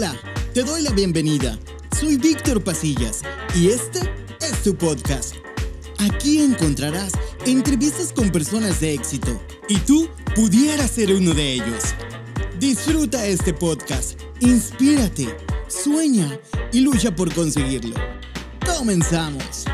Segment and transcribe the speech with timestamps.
[0.00, 0.18] Hola,
[0.54, 1.58] te doy la bienvenida.
[1.94, 3.20] Soy Víctor Pasillas
[3.54, 4.00] y este
[4.40, 5.34] es tu podcast.
[5.98, 7.12] Aquí encontrarás
[7.44, 11.94] entrevistas con personas de éxito y tú pudieras ser uno de ellos.
[12.58, 15.36] Disfruta este podcast, inspírate,
[15.68, 16.40] sueña
[16.72, 17.94] y lucha por conseguirlo.
[18.78, 19.66] Comenzamos.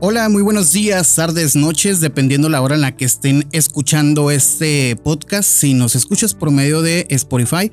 [0.00, 4.94] Hola, muy buenos días, tardes, noches, dependiendo la hora en la que estén escuchando este
[4.94, 5.48] podcast.
[5.48, 7.72] Si nos escuchas por medio de Spotify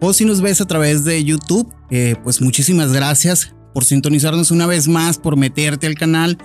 [0.00, 4.64] o si nos ves a través de YouTube, eh, pues muchísimas gracias por sintonizarnos una
[4.64, 6.38] vez más, por meterte al canal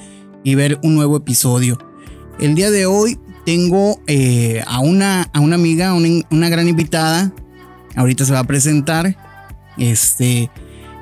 [0.44, 1.80] y ver un nuevo episodio.
[2.38, 7.34] El día de hoy tengo eh, a, una, a una amiga, una, una gran invitada.
[7.96, 9.16] Ahorita se va a presentar.
[9.78, 10.52] Este,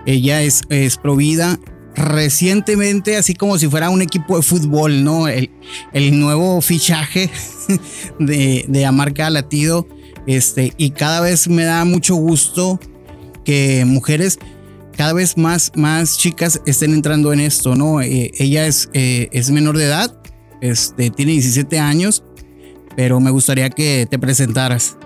[0.06, 1.60] ella es, es provida
[1.96, 5.28] recientemente, así como si fuera un equipo de fútbol, ¿no?
[5.28, 5.50] El,
[5.94, 7.30] el nuevo fichaje
[8.20, 9.88] de, de Amarca Latido.
[10.28, 12.80] Este, y cada vez me da mucho gusto
[13.44, 14.38] que mujeres,
[14.96, 18.02] cada vez más, más chicas estén entrando en esto, ¿no?
[18.02, 20.16] Eh, ella es, eh, es menor de edad,
[20.62, 22.24] este, tiene 17 años,
[22.96, 24.98] pero me gustaría que te presentaras.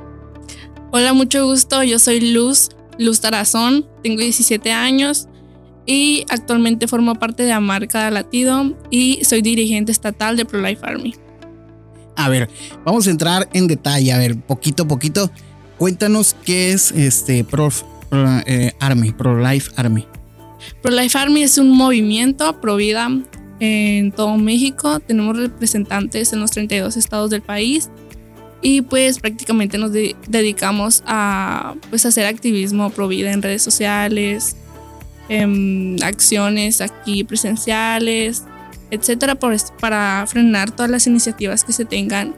[0.91, 1.83] Hola, mucho gusto.
[1.83, 5.27] Yo soy Luz, Luz Tarazón, tengo 17 años
[5.85, 11.15] y actualmente formo parte de Amarca Latido y soy dirigente estatal de ProLife Army.
[12.15, 12.49] A ver,
[12.85, 15.31] vamos a entrar en detalle, a ver, poquito a poquito.
[15.77, 17.69] Cuéntanos qué es este Pro,
[18.09, 20.07] Pro eh, Army, ProLife Army.
[20.81, 23.09] ProLife Army es un movimiento pro vida
[23.59, 24.99] en todo México.
[24.99, 27.89] Tenemos representantes en los 32 estados del país
[28.61, 34.55] y pues prácticamente nos de dedicamos a pues hacer activismo pro vida en redes sociales,
[35.29, 38.43] eh, acciones aquí presenciales,
[38.91, 42.35] etcétera, por, para frenar todas las iniciativas que se tengan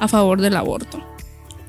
[0.00, 1.04] a favor del aborto.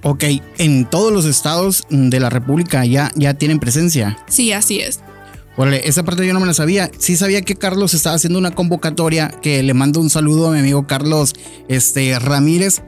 [0.02, 0.24] Ok,
[0.58, 4.18] en todos los estados de la República ya, ya tienen presencia.
[4.28, 5.02] Sí, así es.
[5.58, 6.90] Órale, esa parte yo no me la sabía.
[7.00, 10.60] Sí sabía que Carlos estaba haciendo una convocatoria, que le mando un saludo a mi
[10.60, 11.34] amigo Carlos
[11.68, 12.82] este, Ramírez.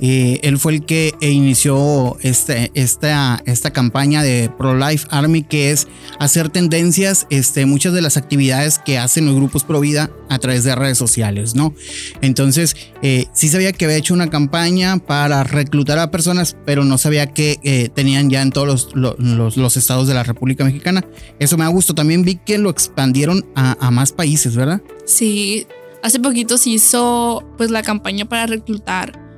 [0.00, 3.40] Eh, él fue el que inició este, esta,
[3.72, 5.88] campaña de Pro-Life Army, que es
[6.18, 10.64] hacer tendencias, este, muchas de las actividades que hacen los grupos pro vida a través
[10.64, 11.74] de redes sociales, ¿no?
[12.20, 16.98] Entonces, eh, sí sabía que había hecho una campaña para reclutar a personas, pero no
[16.98, 21.04] sabía que eh, tenían ya en todos los, estados de la República Mexicana.
[21.38, 21.94] Eso me da gusto.
[21.94, 24.82] También vi que lo expandieron a, a más países, ¿verdad?
[25.06, 25.66] Sí,
[26.02, 29.31] hace poquito se hizo pues la campaña para reclutar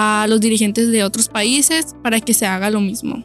[0.00, 3.24] a los dirigentes de otros países para que se haga lo mismo.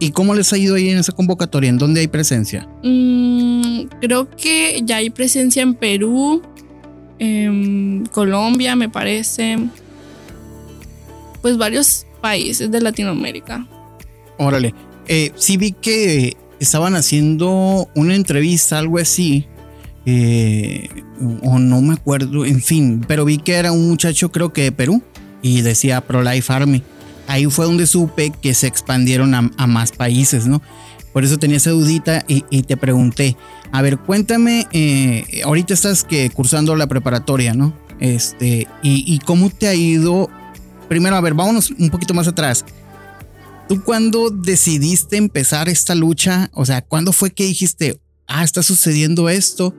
[0.00, 1.70] ¿Y cómo les ha ido ahí en esa convocatoria?
[1.70, 2.68] ¿En dónde hay presencia?
[2.82, 6.42] Mm, creo que ya hay presencia en Perú,
[7.20, 9.56] en Colombia, me parece.
[11.42, 13.68] Pues varios países de Latinoamérica.
[14.36, 14.74] Órale.
[15.06, 19.46] Eh, sí vi que estaban haciendo una entrevista, algo así.
[20.06, 20.88] Eh,
[21.42, 24.72] o no me acuerdo, en fin, pero vi que era un muchacho, creo que de
[24.72, 25.02] Perú
[25.42, 26.82] y decía Pro-Life Army.
[27.26, 30.60] Ahí fue donde supe que se expandieron a, más países, ¿no?
[31.12, 33.36] Por eso tenía esa dudita y, y te pregunté,
[33.72, 37.74] a ver, cuéntame, eh, ahorita estás que cursando la preparatoria, ¿no?
[38.00, 40.28] Este, y, y, cómo te ha ido.
[40.88, 42.64] Primero, a ver, vámonos un poquito más atrás.
[43.68, 46.50] ¿Tú cuándo decidiste empezar esta lucha?
[46.54, 49.74] O sea, ¿cuándo fue que dijiste, ah, está sucediendo esto?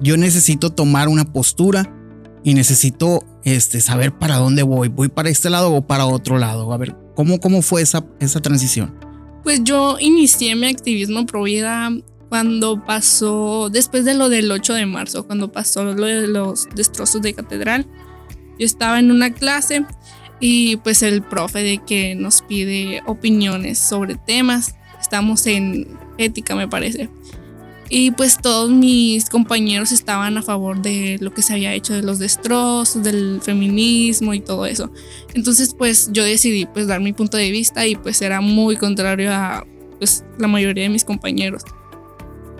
[0.00, 1.92] Yo necesito tomar una postura
[2.42, 4.88] y necesito este, saber para dónde voy.
[4.88, 6.72] ¿Voy para este lado o para otro lado?
[6.72, 8.94] A ver, ¿cómo, cómo fue esa, esa transición?
[9.42, 11.90] Pues yo inicié mi activismo pro vida
[12.30, 17.22] cuando pasó, después de lo del 8 de marzo, cuando pasó lo de los destrozos
[17.22, 17.86] de catedral.
[18.58, 19.84] Yo estaba en una clase
[20.40, 24.74] y pues el profe de que nos pide opiniones sobre temas.
[25.00, 27.10] Estamos en ética, me parece.
[27.88, 32.02] Y pues todos mis compañeros estaban a favor de lo que se había hecho de
[32.02, 34.90] los destrozos, del feminismo y todo eso.
[35.34, 39.32] Entonces pues yo decidí pues dar mi punto de vista y pues era muy contrario
[39.32, 39.66] a
[39.98, 41.62] pues la mayoría de mis compañeros.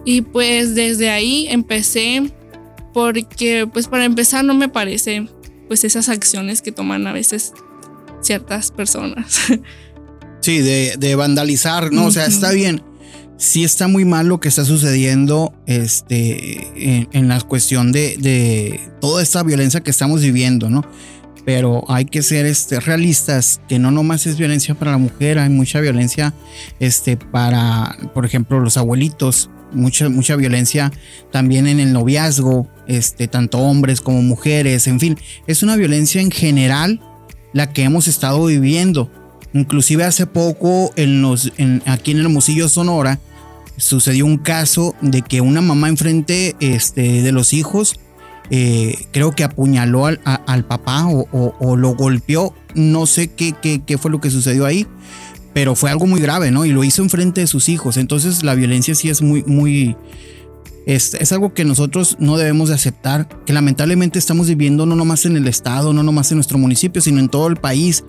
[0.05, 2.31] Y pues desde ahí empecé
[2.93, 5.27] porque pues para empezar no me parece
[5.69, 7.53] pues esas acciones que toman a veces
[8.21, 9.41] ciertas personas.
[10.41, 12.05] Sí, de, de vandalizar, ¿no?
[12.05, 12.83] O sea, está bien
[13.37, 19.23] sí está muy mal lo que está sucediendo este, en, la cuestión de, de, toda
[19.23, 20.85] esta violencia que estamos viviendo, ¿no?
[21.45, 25.51] Pero hay que ser este, realistas, que no nomás es violencia para la mujer, hay
[25.51, 26.33] mucha violencia
[26.81, 30.91] este, para, por ejemplo, los abuelitos, mucha, mucha violencia
[31.31, 36.31] también en el noviazgo, este, tanto hombres como mujeres, en fin, es una violencia en
[36.31, 37.01] general
[37.53, 39.11] la que hemos estado viviendo
[39.55, 41.53] Inclusive hace poco en los,
[41.87, 43.21] aquí en Hermosillo, Sonora,
[43.77, 47.99] sucedió un caso de que una mamá enfrente este, de los hijos
[48.51, 52.55] eh, creo que apuñaló al, papá o, lo golpeó.
[52.75, 54.87] No sé qué, qué, fue lo que sucedió ahí,
[55.53, 56.65] pero fue algo muy grave, ¿no?
[56.65, 57.97] Y lo hizo enfrente de sus hijos.
[57.97, 59.97] Entonces la violencia sí es muy, muy...
[60.87, 65.25] Es, es algo que nosotros no debemos de aceptar, que lamentablemente estamos viviendo no nomás
[65.25, 68.05] en el estado, no nomás en nuestro municipio, sino en todo el país.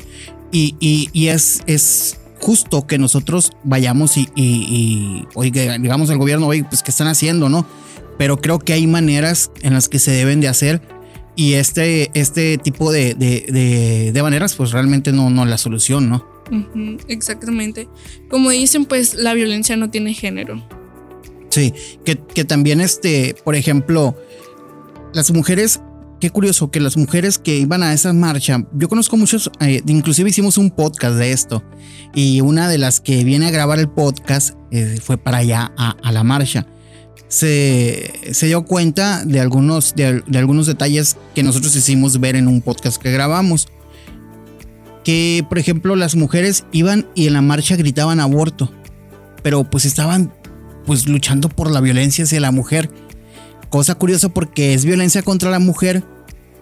[0.57, 6.81] Y, y, es, es justo que nosotros vayamos y, y, digamos al gobierno, oye, pues,
[6.81, 7.66] ¿qué están haciendo, no?
[8.18, 10.81] pero creo que hay maneras en las que se deben de hacer
[11.36, 16.25] y este, este tipo de, de, maneras pues realmente no, no es la solución, ¿no?
[17.07, 17.90] exactamente.
[18.30, 20.63] Como dicen, pues la violencia no tiene género.
[21.50, 21.74] Sí,
[22.06, 24.16] que, que también este, por ejemplo,
[25.13, 25.81] las mujeres
[26.20, 30.30] qué curioso que las mujeres que iban a esa marcha, yo conozco muchos, eh, inclusive
[30.30, 31.64] hicimos un podcast de esto,
[32.14, 36.12] y una de las que viene a grabar el podcast eh, fue para allá a,
[36.12, 36.66] la marcha
[37.28, 38.14] se,
[38.44, 43.12] dio cuenta de algunos, de, algunos detalles que nosotros hicimos ver en un podcast que
[43.12, 43.68] grabamos.
[45.04, 48.72] Que, por ejemplo, las mujeres iban y en la marcha gritaban aborto,
[49.44, 50.34] pero pues estaban
[50.86, 52.90] pues luchando por la violencia hacia la mujer.
[53.70, 56.04] Cosa curiosa porque es violencia contra la mujer,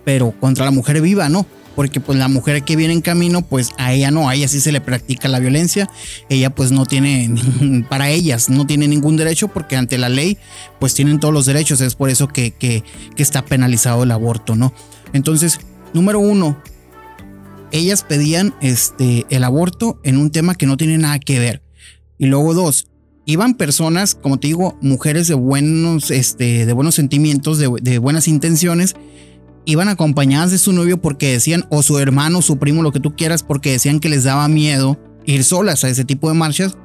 [0.03, 1.45] pero contra la mujer viva, ¿no?
[1.75, 4.59] porque pues la mujer que viene en camino, pues a ella no, a ella sí
[4.59, 5.89] se le practica la violencia,
[6.29, 7.33] ella pues no tiene,
[7.89, 10.37] para ellas no tiene ningún derecho porque ante la ley
[10.79, 12.83] pues tienen todos los derechos, es por eso que, que,
[13.17, 14.73] está penalizado el aborto, ¿no?
[15.13, 15.61] Entonces,
[15.93, 16.61] número uno,
[17.71, 21.61] ellas pedían este, el aborto en un tema que no tiene nada que ver.
[22.17, 22.87] Y luego dos,
[23.25, 28.27] iban personas, como te digo, mujeres de buenos, este, de buenos sentimientos, de, de buenas
[28.27, 28.95] intenciones,
[29.65, 33.15] iban acompañadas de su novio porque decían, o su hermano, su primo, lo que tú
[33.15, 36.77] quieras, porque decían que les daba miedo ir solas a ese tipo de marchas.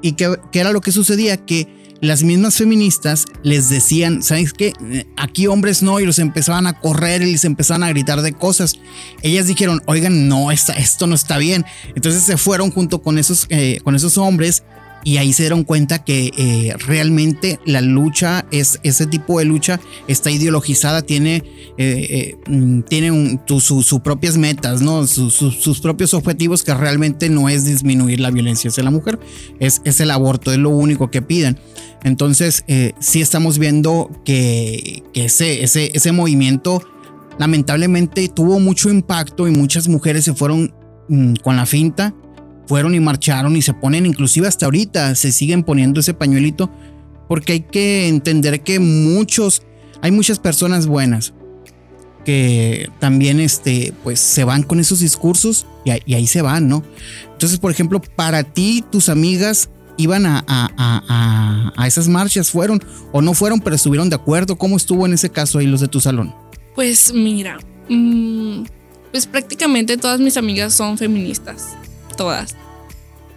[0.00, 4.72] Y que, era lo que sucedía, que las mismas feministas les decían, ¿sabes qué?
[5.16, 8.76] Aquí hombres no, y los empezaban a correr y les empezaban a gritar de cosas.
[9.22, 11.64] Ellas dijeron, oigan, no, esto no está bien.
[11.96, 14.62] Entonces se fueron junto con esos, eh, con esos hombres
[15.04, 19.80] y ahí se dieron cuenta que eh, realmente la lucha es ese tipo de lucha
[20.06, 26.74] está ideologizada tiene eh, eh, mm, tiene sus propias metas no sus propios objetivos que
[26.74, 29.18] realmente no es disminuir la violencia hacia la mujer
[29.60, 31.58] es, es el aborto es lo único que piden.
[32.04, 32.64] Entonces
[33.00, 36.80] sí estamos viendo que, ese, ese, ese movimiento
[37.38, 40.72] lamentablemente tuvo mucho impacto y muchas mujeres se fueron
[41.08, 42.14] mm, con la finta
[42.68, 46.70] fueron y marcharon y se ponen, inclusive hasta ahorita, se siguen poniendo ese pañuelito,
[47.26, 49.62] porque hay que entender que muchos,
[50.02, 51.32] hay muchas personas buenas
[52.26, 56.84] que también este, pues se van con esos discursos y, ahí se van, ¿no?
[57.32, 63.22] Entonces, por ejemplo, para ti, tus amigas iban a, a, a, esas marchas, fueron o
[63.22, 64.58] no fueron, pero estuvieron de acuerdo.
[64.58, 66.34] ¿Cómo estuvo en ese caso ahí los de tu salón?
[66.74, 68.64] Pues mira, mm,
[69.10, 71.78] pues prácticamente todas mis amigas son feministas
[72.18, 72.54] todas.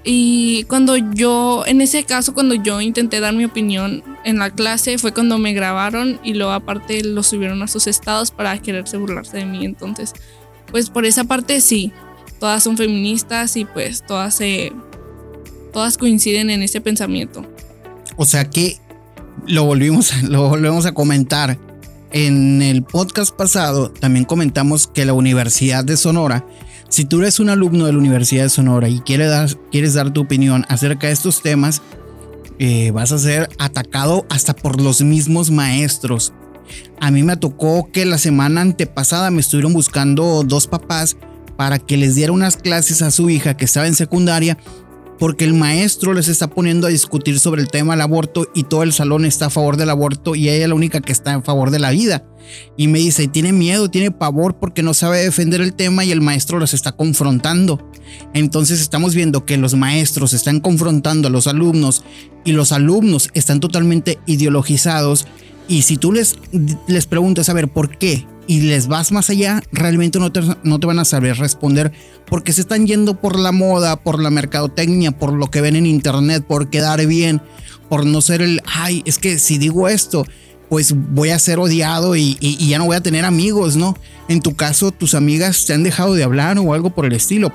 [0.04, 4.98] Y cuando yo, en ese caso, cuando yo intenté dar mi opinión en la clase,
[4.98, 9.38] fue cuando me grabaron y luego aparte lo subieron a sus estados para quererse burlarse
[9.38, 9.64] de mí.
[9.64, 10.14] Entonces,
[10.72, 11.92] pues por esa parte sí,
[12.40, 14.74] todas son feministas y pues todas se,
[15.72, 17.46] todas coinciden en ese pensamiento.
[18.18, 18.80] O sea que
[19.46, 21.60] lo volvimos, lo volvemos a comentar.
[22.14, 26.46] En el podcast pasado también comentamos que la Universidad de Sonora
[26.92, 30.12] si tú eres un alumno de la Universidad de Sonora y quieres dar, quieres dar
[30.12, 31.82] tu opinión acerca de estos temas,
[32.60, 36.34] eh, vas a ser atacado hasta por los mismos maestros.
[37.00, 41.16] A mí me tocó que la semana antepasada me estuvieron buscando dos papás
[41.56, 44.58] para que les diera unas clases a su hija que estaba en secundaria
[45.22, 48.82] porque el maestro les está poniendo a discutir sobre el tema del aborto y todo
[48.82, 51.44] el salón está a favor del aborto y ella es la única que está en
[51.44, 52.26] favor de la vida.
[52.76, 56.22] Y me dice, tiene miedo, tiene pavor porque no sabe defender el tema y el
[56.22, 57.88] maestro los está confrontando.
[58.34, 62.04] Entonces estamos viendo que los maestros están confrontando a los alumnos
[62.44, 65.28] y los alumnos están totalmente ideologizados.
[65.68, 66.36] Y si tú les,
[66.88, 68.26] les preguntas, a ver, ¿por qué?
[68.52, 71.94] Y les vas más allá, realmente no te, no te van a saber responder
[72.26, 75.86] porque se están yendo por la moda, por la mercadotecnia, por lo que ven en
[75.86, 77.42] internet, por quedar bien,
[77.88, 80.26] por no ser el, ay, es que si digo esto,
[80.68, 83.98] pues voy a ser odiado y, ya no voy a tener amigos, ¿no?
[84.28, 87.54] En tu caso, tus amigas te han dejado de hablar o algo por el estilo,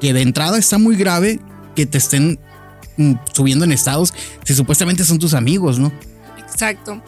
[0.00, 1.40] que de entrada está muy grave
[1.76, 2.38] que te estén
[2.96, 4.14] mm, subiendo en estados
[4.44, 5.92] si supuestamente son tus amigos, ¿no?
[6.38, 7.02] Exacto.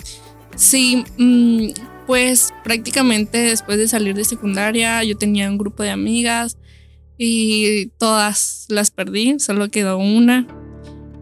[0.56, 1.70] Sí, mm,
[2.11, 6.59] pues prácticamente después de salir de secundaria yo tenía un grupo de amigas
[7.17, 10.45] y todas las perdí, solo quedó una.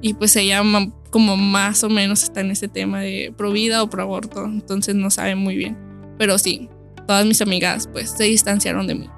[0.00, 0.62] Y pues ella
[1.10, 4.94] como más o menos está en ese tema de pro vida o pro aborto, entonces
[4.94, 5.76] no sabe muy bien.
[6.16, 6.70] Pero sí,
[7.06, 9.10] todas mis amigas pues se distanciaron de mí.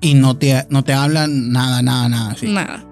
[0.00, 2.36] Y no te, no te hablan nada, nada, nada.
[2.42, 2.86] Nada.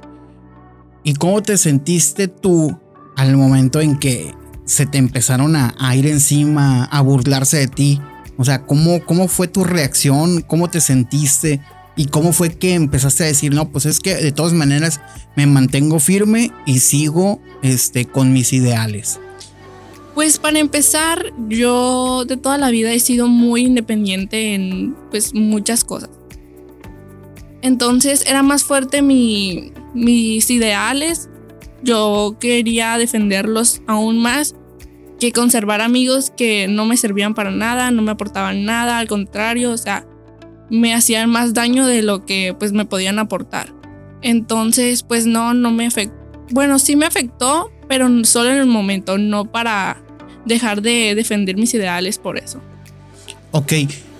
[1.05, 2.77] ¿Y cómo te sentiste tú
[3.15, 4.35] al momento en que
[4.71, 8.01] se te empezaron a, ir encima, a burlarse de ti?
[8.37, 10.43] O sea, ¿cómo, ¿cómo fue tu reacción?
[10.43, 11.61] ¿Cómo te sentiste?
[11.97, 15.01] ¿Y cómo fue que empezaste a decir, no, pues es que de todas maneras
[15.35, 19.19] me mantengo firme y sigo este, con mis ideales?
[20.15, 25.83] Pues para empezar, yo de toda la vida he sido muy independiente en pues muchas
[25.83, 26.11] cosas.
[27.61, 31.29] Entonces era más fuerte mi, mis ideales.
[31.83, 34.55] Yo quería defenderlos aún más
[35.21, 39.71] que conservar amigos que no me servían para nada, no me aportaban nada, al contrario,
[39.71, 40.07] o sea,
[40.71, 43.73] me hacían más daño de lo que pues me podían aportar.
[44.23, 46.17] Entonces, pues no, no me afectó.
[46.51, 50.03] Bueno, sí me afectó, pero solo en el momento, no para
[50.47, 52.61] dejar de defender mis ideales por eso.
[53.53, 53.73] Ok,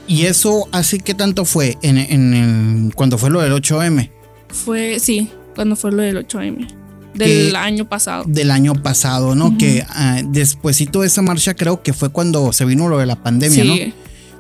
[0.07, 4.11] ¿y eso así que tanto fue en, en, cuando fue lo del 8M?
[4.49, 6.80] Fue, sí, cuando fue lo del 8M.
[7.27, 8.25] Del año pasado.
[8.27, 9.57] Del año pasado, ¿no?
[9.59, 13.23] Que uh, despuésito de esa marcha creo que fue cuando se vino lo de la
[13.23, 13.75] pandemia, ¿no?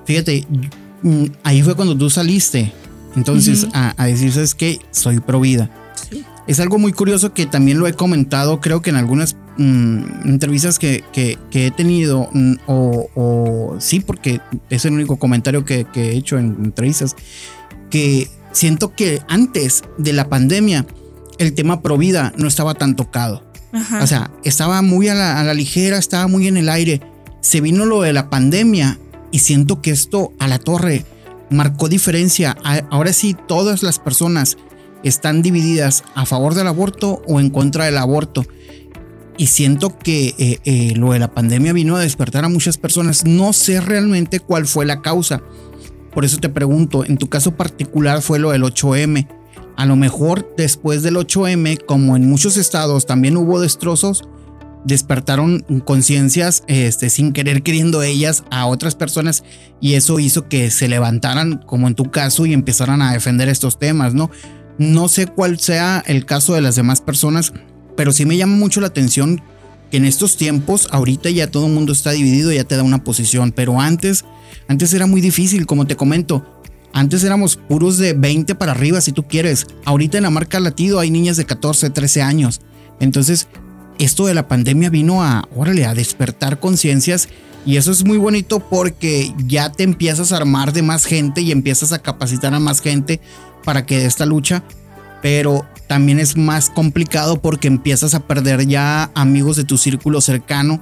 [0.05, 0.47] Fíjate,
[1.03, 2.73] Mm, ahí fue cuando tú saliste.
[3.17, 4.79] Entonces, a, decir, ¿sabes qué?
[4.93, 5.71] Soy pro vida.
[6.47, 10.79] Es algo muy curioso que también lo he comentado, creo que en algunas mm, entrevistas
[10.79, 16.57] que, he tenido, mm, o, sí, porque es el único comentario que, he hecho en
[16.65, 17.17] entrevistas,
[17.91, 20.87] que siento que antes de la pandemia,
[21.41, 23.43] el tema pro vida no estaba tan tocado.
[24.03, 27.01] O sea, estaba muy a la, a la ligera, estaba muy en el aire.
[27.41, 28.99] Se vino lo de la pandemia
[29.33, 31.07] y siento que esto a la torre
[31.49, 32.57] marcó diferencia.
[32.91, 34.59] Ahora sí, todas las personas
[35.03, 38.45] están divididas a favor del aborto o en contra del aborto.
[39.39, 43.25] Y siento que eh, eh, lo de la pandemia vino a despertar a muchas personas.
[43.25, 45.41] No sé realmente cuál fue la causa.
[46.13, 49.40] Por eso te pregunto, en tu caso particular fue lo del 8M.
[49.77, 54.25] A lo mejor después del 8M, como en muchos estados también hubo destrozos,
[54.85, 59.45] despertaron conciencias este, sin querer queriendo ellas a otras personas
[59.81, 63.79] y eso hizo que se levantaran como en tu caso y empezaran a defender estos
[63.79, 64.31] temas, ¿no?
[64.79, 67.53] No sé cuál sea el caso de las demás personas,
[67.97, 69.43] pero sí me llama mucho la atención
[69.91, 73.05] que en estos tiempos, ahorita ya todo el mundo está dividido, ya te da una
[73.05, 74.25] posición, pero antes,
[74.69, 76.60] antes era muy difícil, como te comento.
[76.93, 79.67] Antes éramos puros de 20 para arriba, si tú quieres.
[79.85, 82.61] Ahorita en la marca latido hay niñas de 14, 13 años.
[82.99, 83.49] Entonces,
[83.99, 87.29] esto de la pandemia vino a, órale, a despertar conciencias
[87.67, 91.53] y eso es muy bonito porque ya te empiezas a armar de más gente y
[91.53, 93.21] empiezas a capacitar a más gente
[93.65, 94.63] para que de esta lucha,
[95.21, 100.81] pero también es más complicado porque empiezas a perder ya amigos de tu círculo cercano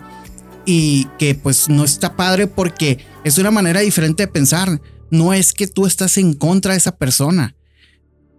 [0.64, 4.80] y que pues no está padre porque es una manera diferente de pensar.
[5.10, 7.54] No es que tú estás en contra de esa persona.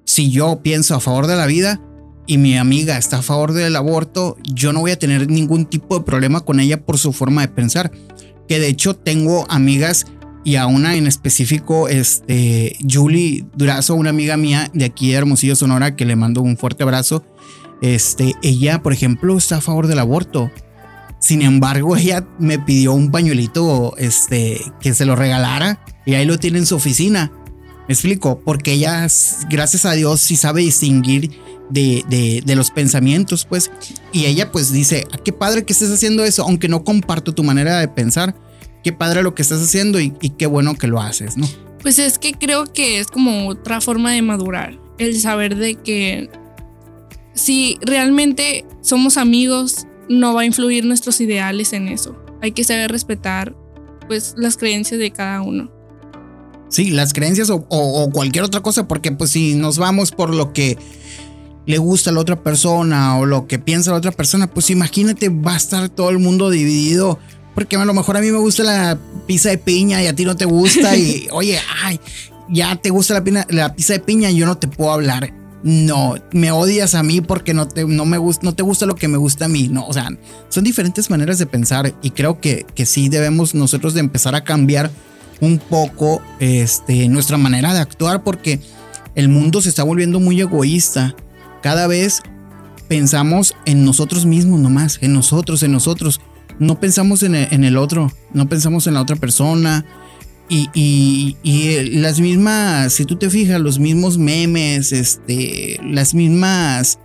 [0.06, 1.82] Si yo pienso a favor de la vida,
[2.30, 5.98] y mi amiga está a favor del aborto, yo no voy a tener ningún tipo
[5.98, 7.92] de problema con ella por su forma de pensar.
[8.48, 10.06] Que de hecho tengo amigas
[10.44, 15.56] y a una en específico, este, Julie Durazo, una amiga mía de aquí de Hermosillo,
[15.56, 17.26] Sonora, que le mando un fuerte abrazo.
[17.82, 20.52] Este, ella, por ejemplo, está a favor del aborto.
[21.20, 26.39] Sin embargo, ella me pidió un pañuelito, este, que se lo regalara y ahí lo
[26.39, 27.32] tiene en su oficina.
[27.88, 29.08] Me explico, porque ella,
[29.48, 31.32] gracias a Dios, sí sabe distinguir
[31.70, 33.70] de, de, los pensamientos, pues.
[34.12, 37.44] Y ella pues dice, ah, qué padre que estés haciendo eso, aunque no comparto tu
[37.44, 38.36] manera de pensar,
[38.84, 41.48] qué padre lo que estás haciendo y, qué bueno que lo haces, ¿no?
[41.84, 46.30] Pues es que creo que es como otra forma de madurar, el saber de que
[47.36, 52.18] si realmente somos amigos, no va a influir nuestros ideales en eso.
[52.42, 53.56] Hay que saber respetar
[54.08, 55.79] pues las creencias de cada uno.
[56.70, 60.54] Sí, las creencias o, o, cualquier otra cosa, porque pues si nos vamos por lo
[60.54, 60.78] que
[61.66, 65.30] le gusta a la otra persona o lo que piensa la otra persona, pues imagínate,
[65.30, 67.20] va a estar todo el mundo dividido.
[67.56, 68.98] Porque a lo mejor a mí me gusta la
[69.28, 70.96] pizza de piña y a ti no te gusta.
[70.96, 72.00] Y oye, ay,
[72.50, 75.34] ya te gusta la, la pizza de piña y yo no te puedo hablar.
[75.62, 78.96] No, me odias a mí porque no te, no me gusta, no te gusta lo
[78.96, 79.68] que me gusta a mí.
[79.68, 80.10] No, o sea,
[80.48, 84.44] son diferentes maneras de pensar y creo que, que sí debemos nosotros de empezar a
[84.44, 84.90] cambiar
[85.41, 88.60] un poco este, nuestra manera de actuar porque
[89.15, 91.15] el mundo se está volviendo muy egoísta
[91.62, 92.22] cada vez
[92.89, 96.19] pensamos en nosotros mismos nomás, en nosotros, en nosotros.
[96.58, 99.86] No pensamos en el, otro, no pensamos en la otra persona.
[100.50, 101.38] Y,
[101.93, 107.00] las mismas, si tú te fijas, los mismos memes, este, las mismas,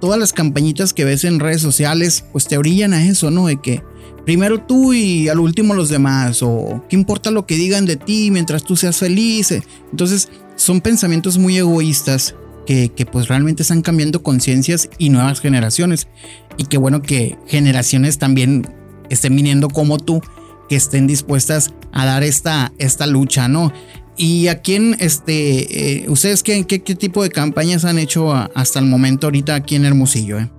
[0.00, 3.46] todas las campañitas que ves en redes sociales, pues te orillan a eso, ¿no?
[3.46, 3.82] De que
[4.24, 8.30] primero tú y al último los demás, o qué importa lo que digan de ti
[8.30, 9.52] mientras tú seas feliz.
[9.90, 12.34] Entonces, son pensamientos muy egoístas
[12.66, 16.08] que, que pues realmente están cambiando conciencias y nuevas generaciones.
[16.56, 18.68] Y qué bueno que generaciones también
[19.08, 20.20] estén viniendo como tú
[20.68, 23.72] que estén dispuestas a dar esta, esta lucha, ¿no?
[24.16, 28.86] Y a quién, este, eh, ustedes qué, qué, tipo de campañas han hecho hasta el
[28.86, 30.50] momento ahorita aquí en Hermosillo, eh?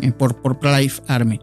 [0.00, 1.40] eh por, por Pro-Life Army.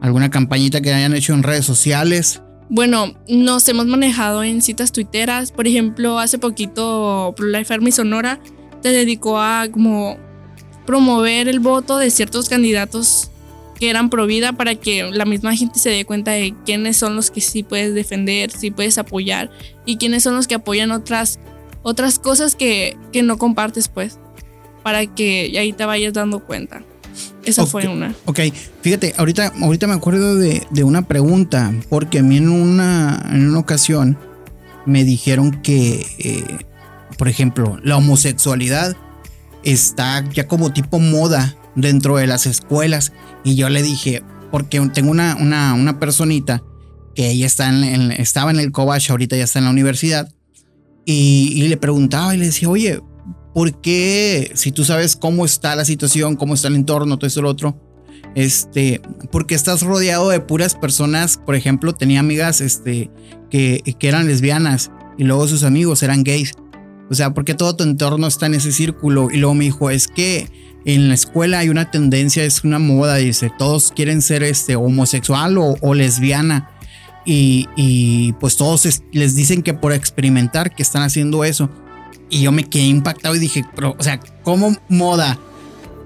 [0.00, 2.42] ¿Alguna campañita que hayan hecho en redes sociales?
[2.68, 5.52] Bueno, nos hemos manejado en citas tuiteras.
[5.52, 8.40] Por ejemplo, hace poquito Pro-Life Army Sonora
[8.82, 10.18] te dedicó a como
[10.86, 13.31] promover el voto de ciertos candidatos
[13.82, 17.16] que eran pro vida para que la misma gente se dé cuenta de quiénes son
[17.16, 19.50] los que sí puedes defender, sí puedes apoyar
[19.84, 21.40] y quiénes son los que apoyan otras,
[21.82, 24.20] otras cosas que, que no compartes pues
[24.84, 26.84] para que ahí te vayas dando cuenta.
[27.44, 28.14] Esa fue una.
[28.26, 28.38] Ok,
[28.82, 33.48] fíjate, ahorita, ahorita me acuerdo de, de, una pregunta, porque a mí en una, en
[33.48, 34.16] una ocasión
[34.86, 36.44] me dijeron que, eh,
[37.18, 38.96] por ejemplo, la homosexualidad
[39.64, 43.12] está ya como tipo moda dentro de las escuelas.
[43.44, 46.62] Y yo le dije, porque tengo una, una, una personita
[47.14, 50.32] que ella está en, estaba en el Cobach, ahorita ya está en la universidad.
[51.04, 53.00] Y, le preguntaba y le decía, oye,
[53.54, 57.42] ¿por qué, si tú sabes cómo está la situación, cómo está el entorno, todo eso,
[57.42, 57.76] lo otro,
[58.34, 59.00] este,
[59.30, 63.10] porque estás rodeado de puras personas, por ejemplo, tenía amigas, este,
[63.50, 66.52] que, que eran lesbianas y luego sus amigos eran gays.
[67.10, 69.28] O sea, porque todo tu entorno está en ese círculo.
[69.30, 70.48] Y luego me dijo, es que
[70.84, 75.56] en la escuela hay una tendencia, es una moda, dice, todos quieren ser este homosexual
[75.58, 76.70] o, lesbiana.
[77.24, 81.70] Y, pues todos les dicen que por experimentar que están haciendo eso.
[82.30, 85.38] Y yo me quedé impactado y dije, pero, o sea, ¿cómo moda?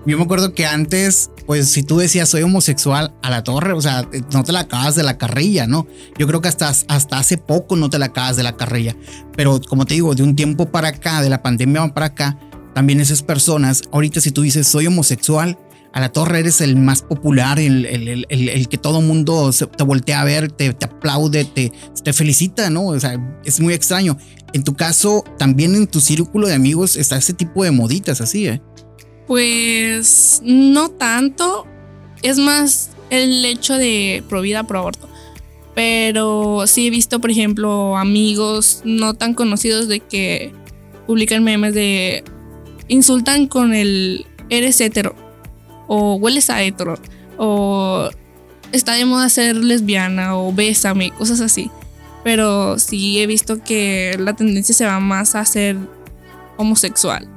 [0.07, 3.81] Yo me acuerdo que antes, pues si tú decías soy homosexual a la torre, o
[3.81, 5.87] sea, no te la acabas de la carrilla, ¿no?
[6.19, 8.95] Yo creo que hasta, hasta hace poco no te la acabas de la carrilla.
[9.37, 12.39] Pero como te digo, de un tiempo para acá, de la pandemia para acá,
[12.77, 15.59] también esas personas, ahorita si tú dices soy homosexual,
[15.95, 17.87] a la torre eres el más popular, el,
[18.29, 21.73] el, que todo mundo te voltea a ver, te, te, aplaude, te,
[22.05, 22.89] te felicita, ¿no?
[22.89, 24.19] O sea, es muy extraño.
[24.53, 28.47] En tu caso, también en tu círculo de amigos está ese tipo de moditas así,
[28.47, 28.61] ¿eh?
[29.27, 31.67] Pues no tanto.
[32.23, 35.09] Es más el hecho de pro vida, pro aborto.
[35.75, 40.53] Pero sí he visto, por ejemplo, amigos no tan conocidos de que
[41.07, 42.23] publican memes de
[42.89, 45.15] insultan con el eres hetero
[45.89, 46.99] o hueles a hetero
[47.37, 48.09] o
[48.73, 51.71] está de moda ser lesbiana o bésame, cosas así.
[52.25, 55.77] Pero sí he visto que la tendencia se va más a ser
[56.57, 57.29] homosexual.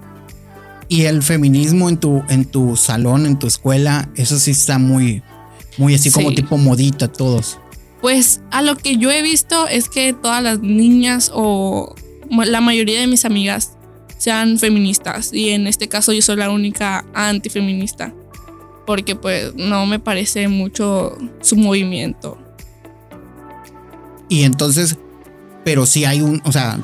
[0.88, 5.22] Y el feminismo en tu, en tu salón, en tu escuela, eso sí está muy,
[5.78, 7.60] muy así como tipo modita todos.
[8.02, 11.96] Pues a lo que yo he visto es que todas las niñas o
[12.32, 13.74] la mayoría de mis amigas
[14.20, 15.34] sean feministas.
[15.34, 18.14] Y en este caso yo soy la única antifeminista
[18.86, 22.40] porque pues no me parece mucho su movimiento.
[24.28, 24.98] Y entonces,
[25.64, 26.80] pero sí hay un, o sea,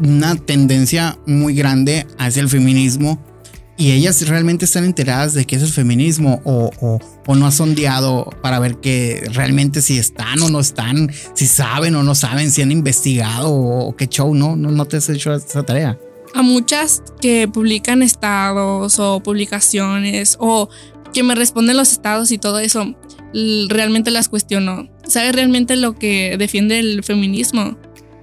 [0.00, 3.18] una tendencia muy grande hacia el feminismo
[3.76, 6.70] y ellas realmente están enteradas de qué es el feminismo o,
[7.26, 11.96] o, no ha sondeado para ver que realmente si están o no están, si saben
[11.96, 15.34] o no saben, si han investigado o, qué show, no, no, no te has hecho
[15.34, 15.98] esa tarea
[16.34, 20.68] a muchas que publican estados o publicaciones o
[21.12, 22.94] que me responden los estados y todo eso,
[23.68, 24.88] realmente las cuestiono.
[25.06, 27.76] ¿Sabes realmente lo que defiende el feminismo?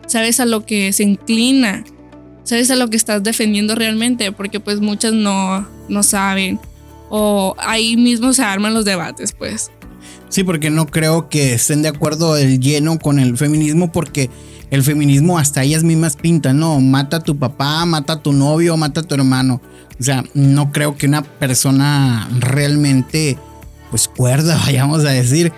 [0.07, 1.85] ¿Sabes a lo que se inclina?
[2.43, 4.33] ¿Sabes a lo que estás defendiendo realmente?
[4.33, 6.59] Porque pues muchas no, no saben.
[7.09, 9.71] O ahí mismo se arman los debates, pues.
[10.27, 14.29] Sí, porque no creo que estén de acuerdo el lleno con el feminismo porque
[14.71, 18.77] el feminismo hasta ellas mismas pintan, no, mata a tu papá, mata a tu novio,
[18.77, 19.61] mata a tu hermano.
[19.99, 23.37] O sea, no creo que una persona realmente,
[23.91, 25.51] pues cuerda, vayamos a decir,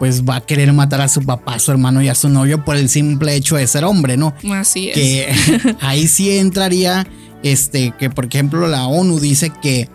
[0.00, 2.64] pues va a querer matar a su papá, a su hermano y a su novio
[2.64, 4.34] por el simple hecho de ser hombre, ¿no?
[4.52, 4.94] Así es.
[4.94, 7.06] Que ahí sí entraría,
[7.44, 9.88] este, que por ejemplo la ONU dice que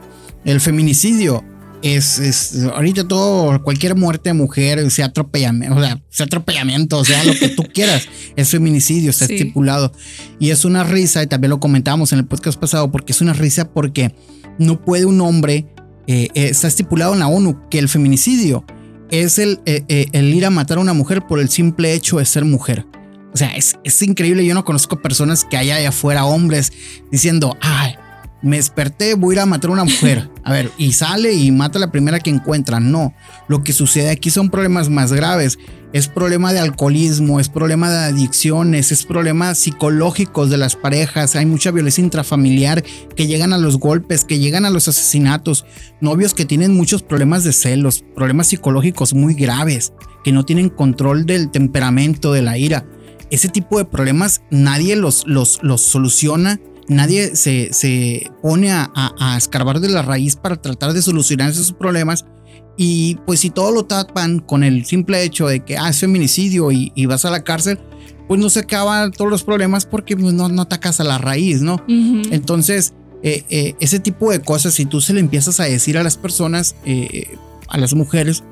[0.45, 1.43] el feminicidio
[1.83, 7.23] es, ahorita todo, cualquier muerte de mujer, sea atropellamiento, o sea, sea atropellamiento, o sea,
[7.25, 9.91] lo que tú quieras, es feminicidio, está estipulado.
[10.39, 13.33] Y es una risa, y también lo comentamos en el podcast pasado, porque es una
[13.33, 14.15] risa porque
[14.57, 15.67] no puede un hombre,
[16.07, 18.65] eh, eh, está estipulado en la ONU que el feminicidio
[19.11, 22.25] es el, eh, el ir a matar a una mujer por el simple hecho de
[22.25, 22.85] ser mujer.
[23.33, 24.45] O sea, es, es increíble.
[24.45, 26.71] Yo no conozco personas que haya allá afuera, hombres,
[27.11, 27.95] diciendo, ay,
[28.43, 30.29] me desperté, voy a ir a matar a una mujer.
[30.43, 32.81] A ver, y sale y mata a la primera que encuentra.
[32.81, 33.13] No,
[33.47, 35.57] lo que sucede aquí son problemas más graves.
[35.93, 41.35] Es problema de alcoholismo, es problema de adicciones, es problemas psicológicos de las parejas.
[41.35, 42.83] Hay mucha violencia intrafamiliar
[43.15, 45.65] que llegan a los golpes, que llegan a los asesinatos.
[46.01, 51.25] Novios que tienen muchos problemas de celos, problemas psicológicos muy graves, que no tienen control
[51.25, 52.85] del temperamento, de la ira.
[53.29, 59.89] Ese tipo de problemas nadie los, los, los soluciona nadie se, pone a, escarbar de
[59.89, 62.25] la raíz para tratar de solucionar esos problemas.
[62.75, 66.71] Y pues si todo lo tapan con el simple hecho de que hace ah, feminicidio
[66.71, 67.79] y, vas a la cárcel,
[68.27, 71.61] pues no se acaban todos los problemas porque pues, no, no atacas a la raíz,
[71.61, 71.83] ¿no?
[71.87, 76.03] Entonces, eh, eh, ese tipo de cosas, si tú se le empiezas a decir a
[76.03, 77.37] las personas, eh,
[77.69, 78.43] a las mujeres,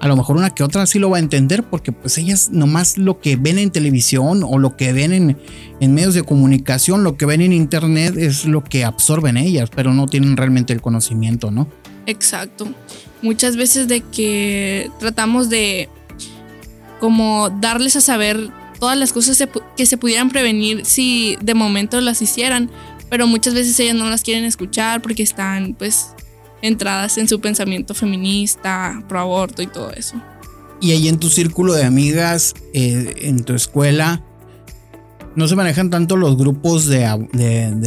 [0.00, 2.98] a lo mejor una que otra sí lo va a entender porque pues ellas nomás
[2.98, 5.38] lo que ven en televisión o lo que ven en,
[5.80, 9.92] en, medios de comunicación, lo que ven en internet es lo que absorben ellas, pero
[9.92, 11.68] no tienen realmente el conocimiento, ¿no?
[12.06, 12.68] Exacto.
[13.22, 15.88] Muchas veces de que tratamos de
[17.00, 19.42] como darles a saber todas las cosas
[19.76, 22.70] que se pudieran prevenir si de momento las hicieran,
[23.10, 26.08] pero muchas veces ellas no las quieren escuchar porque están pues
[26.62, 30.20] entradas en su pensamiento feminista, pro aborto y todo eso.
[30.80, 34.22] Y ahí en tu círculo de amigas, eh, en tu escuela,
[35.34, 37.06] no se manejan tanto los grupos de,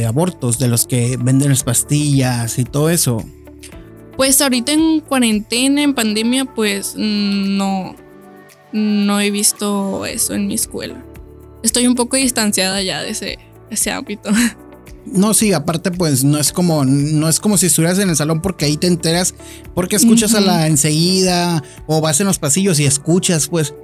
[0.06, 3.24] abortos, de los que venden las pastillas y todo eso.
[4.16, 7.96] Pues ahorita en cuarentena, en pandemia, pues no,
[8.72, 11.04] no he visto eso en mi escuela.
[11.62, 13.38] Estoy un poco distanciada ya de ese,
[13.70, 14.30] ese ámbito.
[15.04, 18.40] No, sí, aparte pues no es como no es como si estuvieras en el salón
[18.40, 19.34] porque ahí te enteras
[19.74, 23.74] porque escuchas a la enseguida o vas en los pasillos y escuchas pues.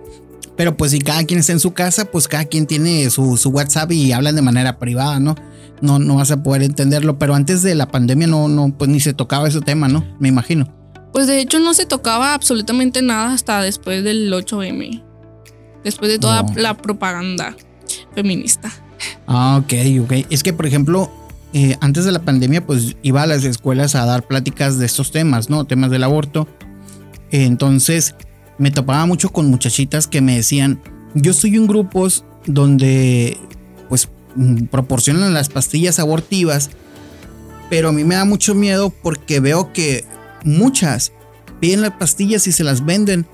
[0.56, 3.92] Pero pues si cada quien está en su casa, pues cada quien tiene su, WhatsApp
[3.92, 5.36] y hablan de manera privada, ¿no?
[5.80, 8.98] No, no vas a poder entenderlo, pero antes de la pandemia no, no, pues ni
[8.98, 10.04] se tocaba ese tema, ¿no?
[10.18, 10.66] Me imagino.
[11.12, 15.04] Pues de hecho no se tocaba absolutamente nada hasta después del 8M.
[15.84, 17.56] Después de toda la propaganda
[18.16, 18.72] feminista.
[19.26, 20.26] Ah, ok, ok.
[20.30, 21.10] Es que, por ejemplo,
[21.52, 25.10] eh, antes de la pandemia, pues iba a las escuelas a dar pláticas de estos
[25.10, 25.64] temas, ¿no?
[25.64, 26.46] Temas del aborto.
[27.30, 28.14] Entonces,
[28.58, 30.80] me topaba mucho con muchachitas que me decían,
[31.14, 33.38] yo estoy en grupos donde,
[33.88, 34.08] pues,
[34.70, 36.70] proporcionan las pastillas abortivas,
[37.70, 40.04] pero a mí me da mucho miedo porque veo que
[40.44, 41.12] muchas
[41.60, 43.26] piden las pastillas y se las venden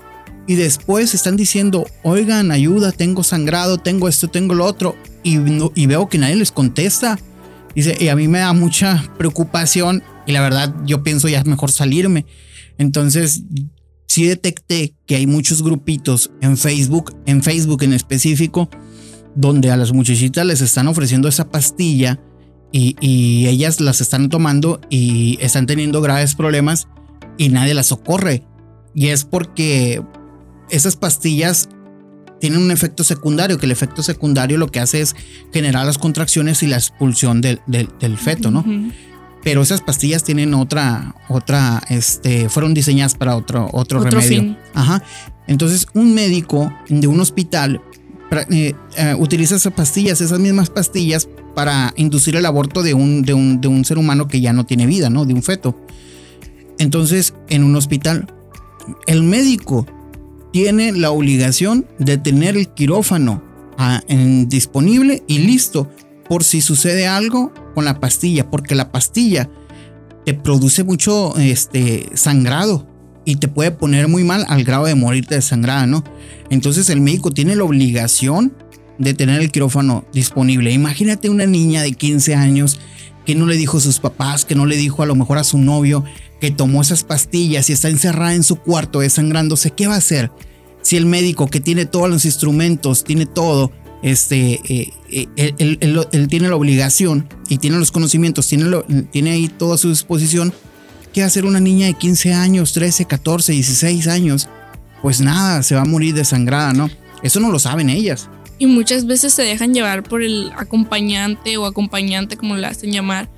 [0.47, 4.95] y después están diciendo, oigan, ayuda, tengo sangrado, tengo esto, tengo lo otro,
[5.25, 7.17] y, veo que nadie les contesta.
[7.73, 11.45] Dice, y a mí me da mucha preocupación y la verdad yo pienso ya es
[11.45, 12.25] mejor salirme.
[12.77, 13.43] Entonces,
[14.07, 18.69] sí detecté que hay muchos grupitos en Facebook, en Facebook en específico,
[19.35, 22.19] donde a las muchachitas les están ofreciendo esa pastilla
[22.71, 26.87] y, y ellas las están tomando y están teniendo graves problemas
[27.37, 28.43] y nadie las socorre.
[28.93, 30.01] Y es porque
[30.69, 31.67] esas pastillas
[32.39, 35.15] tienen un efecto secundario, que el efecto secundario lo que hace es
[35.53, 37.59] generar las contracciones y la expulsión del,
[38.17, 38.65] feto, ¿no?
[39.43, 44.57] Pero esas pastillas tienen otra, otra, este, fueron diseñadas para otro, otro, remedio.
[44.73, 45.03] Ajá.
[45.47, 47.79] Entonces, un médico de un hospital
[48.49, 53.33] eh, eh, utiliza esas pastillas, esas mismas pastillas, para inducir el aborto de un, de
[53.33, 55.25] un, de un ser humano que ya no tiene vida, ¿no?
[55.25, 55.79] De un feto.
[56.79, 58.27] Entonces, en un hospital,
[59.07, 59.85] el médico
[60.55, 63.43] tiene la obligación de tener el quirófano
[63.77, 65.91] ah, disponible y listo
[66.29, 69.49] por si sucede algo con la pastilla, porque la pastilla
[70.25, 72.87] te produce mucho este, sangrado
[73.25, 76.05] y te puede poner muy mal al grado de morirte desangrada, ¿no?
[76.49, 78.53] Entonces el médico tiene la obligación
[78.97, 80.71] de tener el quirófano disponible.
[80.71, 82.79] Imagínate una niña de 15 años
[83.25, 85.43] que no le dijo a sus papás, que no le dijo a lo mejor a
[85.43, 86.05] su novio,
[86.45, 90.29] que tomó esas pastillas y está encerrada en su cuarto desangrándose, ¿qué va a hacer?
[90.83, 93.71] Si el médico que tiene todos los instrumentos, tiene todo,
[94.03, 98.69] este, eh, eh, él, tiene la obligación y tiene los conocimientos, tiene,
[99.11, 100.53] tiene ahí todo a su disposición,
[101.13, 104.47] ¿qué va a hacer una niña de 15 años, 13, 14, 16 años?
[105.01, 106.91] Pues nada, se va a morir desangrada, ¿no?
[107.23, 108.29] Eso no lo saben ellas.
[108.59, 113.29] Y muchas veces se dejan llevar por el acompañante o acompañante, como le hacen llamar,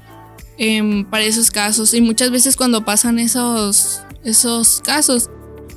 [0.57, 1.93] Em, para esos casos.
[1.93, 5.29] Y muchas veces cuando pasan esos, esos casos,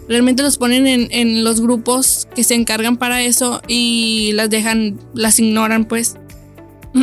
[0.08, 5.38] realmente los ponen en, los grupos que se encargan para eso y las dejan, las
[5.38, 6.16] ignoran pues.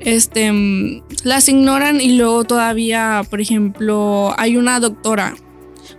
[0.00, 5.36] este, las ignoran y luego todavía, por ejemplo, hay una doctora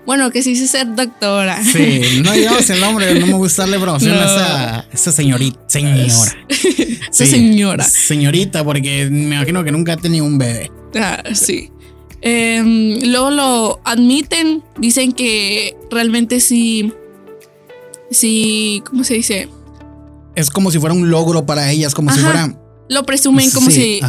[0.05, 1.63] Bueno, que sí dice ser doctora.
[1.63, 6.05] Sí, no digamos el nombre, no me gusta darle promoción a esa, esa señorita, señora.
[6.49, 7.83] esa señora.
[7.85, 10.69] Señorita, porque me imagino que nunca ha tenido un bebé.
[10.95, 11.71] Ah, sí.
[12.21, 16.93] Em, luego lo admiten, dicen que realmente sí,
[18.11, 19.49] sí, ¿cómo se dice?
[20.35, 22.55] Es como si fuera un logro para ellas, como si fuera...
[22.89, 23.99] Lo presumen como si...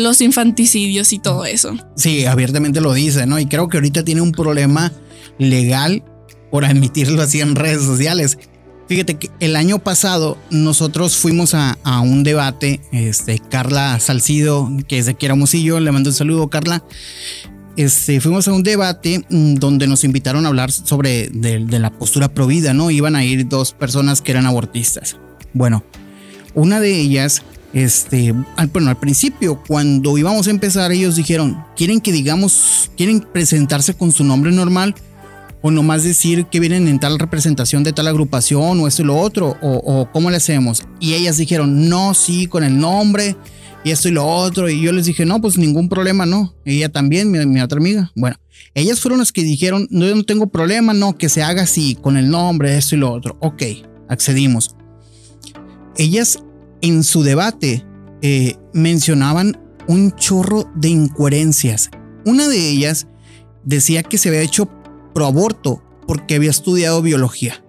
[0.00, 1.76] Los infanticidios y todo eso.
[1.96, 3.38] Sí, abiertamente lo dice, ¿no?
[3.38, 4.92] Y creo que ahorita tiene un problema
[5.38, 6.02] legal
[6.50, 8.38] por admitirlo así en redes sociales.
[8.88, 15.06] Fíjate que el año pasado nosotros fuimos a, un debate, este, Carla Salcido, que es
[15.06, 16.82] de Quieramosillo, le mando un saludo, Carla.
[17.76, 22.34] Este, fuimos a un debate mm, donde nos invitaron a hablar sobre de, la postura
[22.34, 22.90] provida, ¿no?
[22.90, 25.18] Iban a ir dos personas que eran abortistas.
[25.52, 25.84] Bueno,
[26.54, 32.00] una de ellas, este, al, bueno, al principio, cuando íbamos a empezar, ellos dijeron, ¿quieren
[32.00, 34.94] que digamos, quieren presentarse con su nombre normal?
[35.62, 39.18] o nomás decir que vienen en tal representación de tal agrupación o esto y lo
[39.18, 40.82] otro, o, cómo le hacemos.
[40.98, 43.36] Y ellas dijeron, no, sí, con el nombre
[43.84, 44.68] y esto y lo otro.
[44.68, 46.54] Y yo les dije, no, pues ningún problema, no.
[46.64, 48.10] ella también, mi, otra amiga.
[48.16, 48.36] Bueno,
[48.74, 51.94] ellas fueron las que dijeron, no, yo no tengo problema, no, que se haga así,
[51.94, 53.36] con el nombre, esto y lo otro.
[53.40, 53.62] Ok,
[54.08, 54.74] accedimos.
[55.96, 56.38] Ellas
[56.82, 57.84] en su debate
[58.22, 61.90] eh, mencionaban un chorro de incoherencias.
[62.24, 63.06] Una de ellas
[63.64, 64.68] decía que se había hecho
[65.14, 67.64] pro aborto porque había estudiado biología.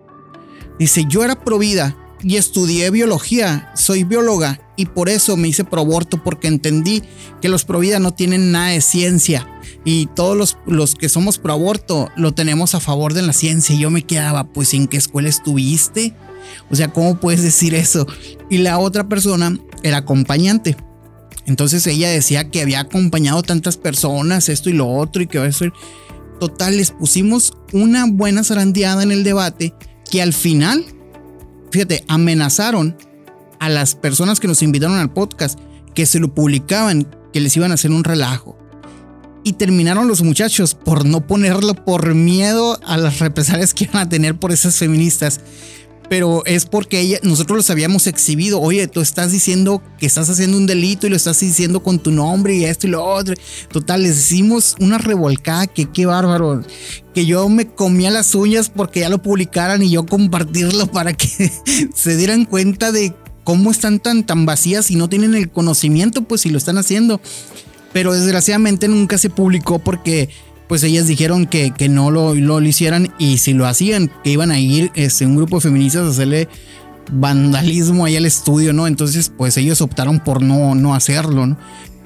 [0.80, 5.64] Dice, yo era pro vida y estudié biología, soy bióloga y por eso me hice
[5.64, 7.04] pro aborto porque entendí
[7.42, 9.48] que los pro vida no tienen nada de ciencia
[9.84, 13.76] y todos los, los que somos pro aborto lo tenemos a favor de la ciencia
[13.76, 16.16] y yo me quedaba, pues ¿en qué escuela estuviste?
[16.70, 18.08] O sea, ¿cómo puedes decir eso?
[18.50, 20.76] Y la otra persona era acompañante.
[21.46, 25.66] Entonces ella decía que había acompañado tantas personas, esto y lo otro, y que eso.
[26.40, 29.74] Total, les pusimos una buena zarandeada en el debate
[30.10, 30.86] que al final,
[31.72, 32.98] fíjate, amenazaron
[33.60, 35.60] a las personas que nos invitaron al podcast
[35.94, 38.58] que se lo publicaban, que les iban a hacer un relajo.
[39.44, 44.10] Y terminaron los muchachos por no ponerlo por miedo a las represalias que iban a
[44.10, 45.42] tener por esas feministas
[46.12, 48.60] pero es porque ella, nosotros los habíamos exhibido.
[48.60, 52.12] Oye, tú estás diciendo que estás haciendo un delito y lo estás diciendo con tu
[52.12, 53.34] nombre y esto y lo otro.
[53.72, 56.66] Total, les hicimos una revolcada que qué bárbaro.
[57.16, 61.50] Que yo me comía las uñas porque ya lo publicaran y yo compartirlo para que
[61.96, 66.42] se dieran cuenta de cómo están tan, tan vacías y no tienen el conocimiento, pues
[66.42, 67.22] si lo están haciendo.
[67.94, 70.28] Pero desgraciadamente nunca se publicó porque
[70.72, 74.52] pues ellas dijeron que, que no lo, lo, hicieran y si lo hacían, que iban
[74.52, 76.48] a ir este, un grupo de feministas a hacerle
[77.12, 78.88] vandalismo ahí al estudio, ¿no?
[78.88, 81.58] Entonces, pues ellos optaron por no, no hacerlo, ¿no?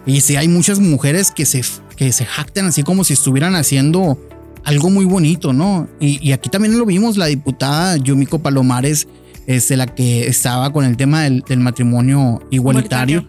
[0.08, 1.62] Y si hay muchas mujeres que se,
[1.95, 4.17] que se jactan así como si estuvieran haciendo
[4.63, 5.88] algo muy bonito, ¿no?
[5.99, 9.08] Y, aquí también lo vimos, la diputada Yumiko Palomares,
[9.45, 13.28] este, la que estaba con el tema del, matrimonio igualitario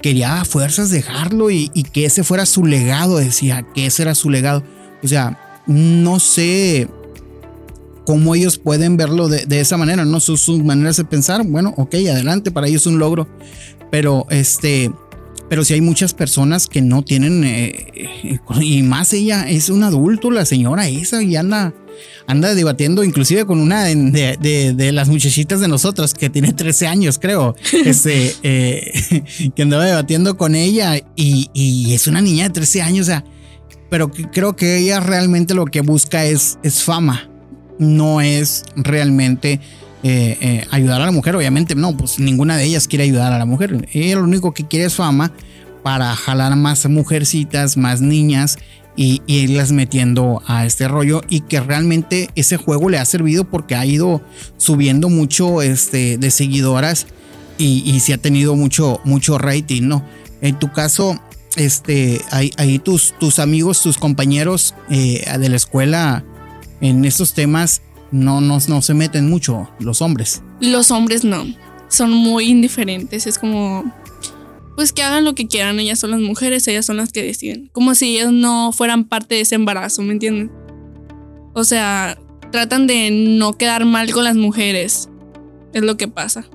[0.00, 4.30] quería a fuerzas dejarlo y, que ese fuera su legado, decía, que ese era su
[4.30, 4.62] legado.
[5.02, 6.88] O sea, no sé
[8.06, 11.44] cómo ellos pueden verlo de, esa manera, no son sus maneras de pensar.
[11.44, 13.28] Bueno, ok, adelante, para ellos es un logro.
[13.90, 14.90] Pero este,
[15.48, 20.30] pero si hay muchas personas que no tienen, eh, y más ella es un adulto,
[20.30, 21.74] la señora esa, y anda
[22.28, 27.56] anda debatiendo inclusive con una de, las muchachitas de nosotros que tiene 13 años, creo,
[27.84, 29.24] este, eh,
[29.56, 33.24] que andaba debatiendo con ella y, es una niña de 13 años, o sea,
[33.88, 37.28] pero creo que ella realmente lo que busca es, es fama,
[37.78, 39.60] no es realmente...
[40.04, 43.38] Eh, eh, ayudar a la mujer, obviamente no, pues ninguna de ellas quiere ayudar a
[43.38, 43.88] la mujer.
[43.92, 45.32] Ella lo único que quiere es fama
[45.82, 48.58] para jalar más mujercitas, más niñas
[48.96, 53.74] y, irlas metiendo a este rollo y que realmente ese juego le ha servido porque
[53.74, 54.22] ha ido
[54.56, 57.06] subiendo mucho este, de seguidoras
[57.58, 60.04] y, y se ha tenido mucho, mucho rating, ¿no?
[60.40, 61.20] En tu caso,
[61.56, 66.24] este, ahí, tus, tus amigos, tus compañeros eh, de la escuela
[66.80, 70.42] en estos temas no, no, no se meten mucho, los hombres.
[70.60, 71.46] Los hombres no,
[71.88, 73.84] son muy indiferentes, es como
[74.78, 77.68] pues que hagan lo que quieran, ellas son las mujeres, ellas son las que deciden.
[77.72, 80.52] Como si ellas no fueran parte de ese embarazo, ¿me entienden?
[81.52, 82.16] O sea,
[82.52, 85.08] tratan de no quedar mal con las mujeres.
[85.72, 86.48] Es lo que pasa.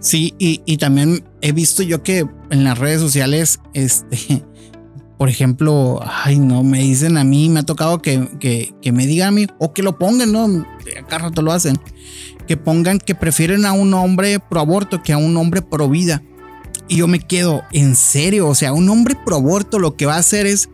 [0.00, 4.42] Sí, y, también he visto yo que en las redes sociales, este,
[5.18, 9.28] por ejemplo, ay, no, me dicen a mí, me ha tocado que, que, me digan
[9.28, 10.66] a mí, o que lo pongan, ¿no?
[11.00, 11.78] Acá rato lo hacen,
[12.46, 16.22] que pongan que prefieren a un hombre pro aborto que a un hombre pro vida.
[16.88, 20.16] Y yo me quedo, en serio, o sea, un hombre pro aborto lo que va
[20.16, 20.68] a hacer es,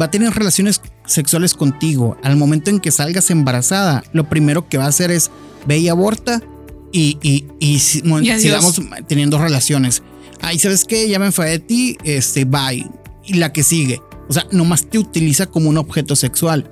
[0.00, 4.78] va a tener relaciones sexuales contigo, al momento en que salgas embarazada, lo primero que
[4.78, 5.30] va a hacer es
[5.66, 6.42] ve y aborta
[6.90, 10.02] y, y, y, sigamos teniendo relaciones.
[10.40, 11.08] Ay, ¿sabes qué?
[11.08, 13.01] Ya me enfadé de ti, este, bye.
[13.24, 14.00] Y la que sigue.
[14.28, 16.70] O sea, nomás te utiliza como un objeto sexual.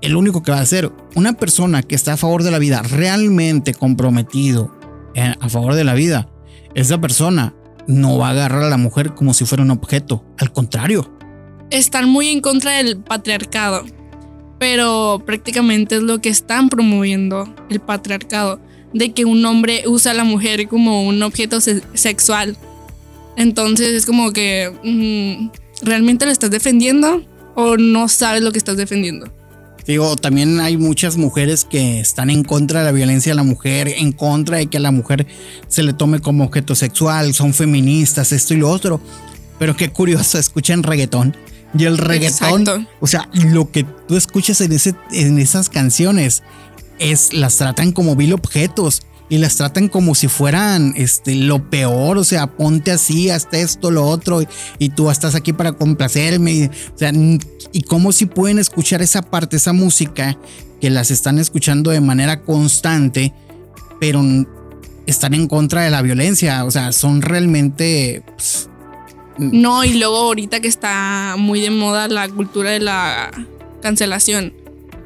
[0.00, 2.82] El único que va a hacer una persona que está a favor de la vida,
[2.82, 4.74] realmente comprometido
[5.40, 6.28] a favor de la vida,
[6.74, 7.54] esa persona
[7.86, 10.24] no va a agarrar a la mujer como si fuera un objeto.
[10.38, 11.10] Al contrario.
[11.70, 13.84] Están muy en contra del patriarcado,
[14.58, 18.60] pero prácticamente es lo que están promoviendo el patriarcado,
[18.92, 22.56] de que un hombre usa a la mujer como un objeto sexual.
[23.36, 28.76] Entonces es como que, mm, ¿realmente lo estás defendiendo o no sabes lo que estás
[28.76, 29.32] defendiendo?
[29.86, 33.88] Digo, también hay muchas mujeres que están en contra de la violencia a la mujer,
[33.88, 35.26] en contra de que a la mujer
[35.68, 39.00] se le tome como objeto sexual, son feministas, esto y lo otro.
[39.58, 41.36] Pero qué curioso, escuchan reggaetón.
[41.76, 46.42] Y el reggaetón, o sea, lo que tú escuchas en, ese, en esas canciones
[46.98, 52.18] es las tratan como vil objetos y las tratan como si fueran este, lo peor,
[52.18, 54.42] o sea, ponte así, hasta esto, lo otro,
[54.78, 57.12] y, tú estás aquí para complacerme, y, o sea,
[57.72, 60.36] y cómo si pueden escuchar esa parte, esa música,
[60.80, 63.32] que las están escuchando de manera constante,
[63.98, 64.22] pero
[65.06, 68.22] están en contra de la violencia, o sea, son realmente...
[68.26, 68.68] Pues,
[69.38, 73.30] no, y luego ahorita que está muy de moda la cultura de la
[73.82, 74.52] cancelación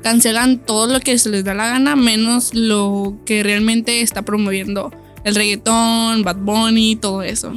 [0.02, 4.90] cancelan todo lo que se les da la gana, menos lo que realmente está promoviendo
[5.24, 7.52] el reggaetón, Bad Bunny, todo eso.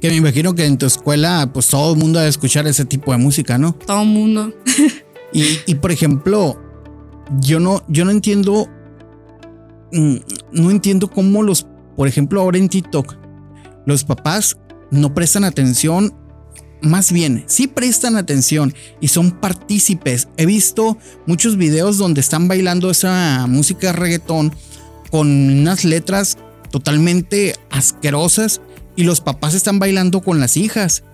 [0.00, 2.84] Que me imagino que en tu escuela, pues todo el mundo va a escuchar ese
[2.84, 3.72] tipo de música, ¿no?
[3.72, 4.52] Todo el mundo.
[5.32, 6.60] y, por ejemplo,
[7.40, 8.68] yo no, yo no entiendo.
[9.92, 10.16] Mm,
[10.52, 13.14] no entiendo cómo los, por ejemplo, ahora en TikTok,
[13.86, 14.56] los papás
[14.90, 16.12] no prestan atención
[16.82, 20.28] más bien, sí prestan atención y son partícipes.
[20.36, 24.52] He visto muchos videos donde están bailando esa música reggaetón
[25.10, 26.38] con unas letras
[26.70, 28.60] totalmente asquerosas
[28.96, 31.04] y los papás están bailando con las hijas.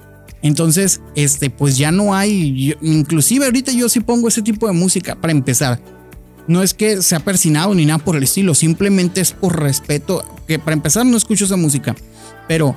[0.40, 5.20] Entonces, este, pues ya no hay, inclusive ahorita yo sí pongo ese tipo de música
[5.20, 5.80] para empezar.
[6.46, 10.58] No es que sea persinado ni nada por el estilo, simplemente es por respeto, que
[10.58, 11.94] para empezar no escucho esa música,
[12.46, 12.74] pero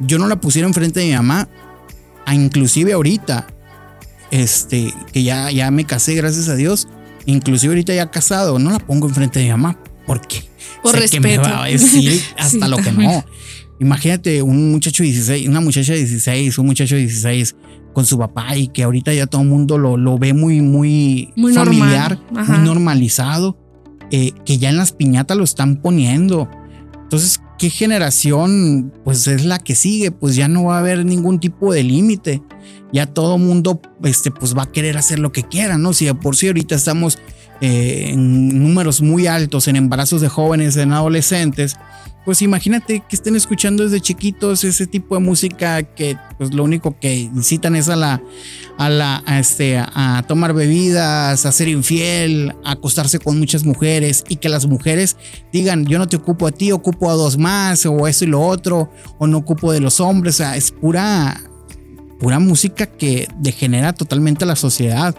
[0.00, 1.48] yo no la pusiera enfrente de mi mamá
[2.26, 3.46] a inclusive ahorita,
[4.30, 6.88] este, que ya, ya me casé, gracias a Dios,
[7.26, 10.44] inclusive ahorita ya casado, no la pongo enfrente de mi mamá, porque
[10.82, 11.22] por respeto.
[11.22, 13.24] me va a decir hasta lo que no.
[13.80, 17.56] Imagínate un muchacho de 16, una muchacha de 16, un muchacho de 16
[17.92, 21.32] con su papá y que ahorita ya todo el mundo lo, lo ve muy, muy,
[21.54, 23.58] familiar, muy normalizado,
[24.10, 26.48] eh, que ya en las piñatas lo están poniendo.
[27.02, 30.10] Entonces, ¿qué generación pues es la que sigue?
[30.10, 32.42] Pues ya no va a haber ningún tipo de límite.
[32.92, 35.92] Ya todo mundo este, pues va a querer hacer lo que quiera, ¿no?
[35.92, 37.20] Si de por sí ahorita estamos
[37.60, 41.76] eh, en números muy altos en embarazos de jóvenes, en adolescentes,
[42.24, 46.98] pues imagínate que estén escuchando desde chiquitos ese tipo de música que pues lo único
[47.00, 48.22] que incitan es a la
[48.78, 54.36] a la este a tomar bebidas, a ser infiel, a acostarse con muchas mujeres y
[54.36, 55.16] que las mujeres
[55.52, 58.40] digan, "Yo no te ocupo a ti, ocupo a dos más" o eso y lo
[58.40, 61.40] otro o no ocupo de los hombres, o sea, es pura
[62.20, 65.16] pura música que degenera totalmente la sociedad.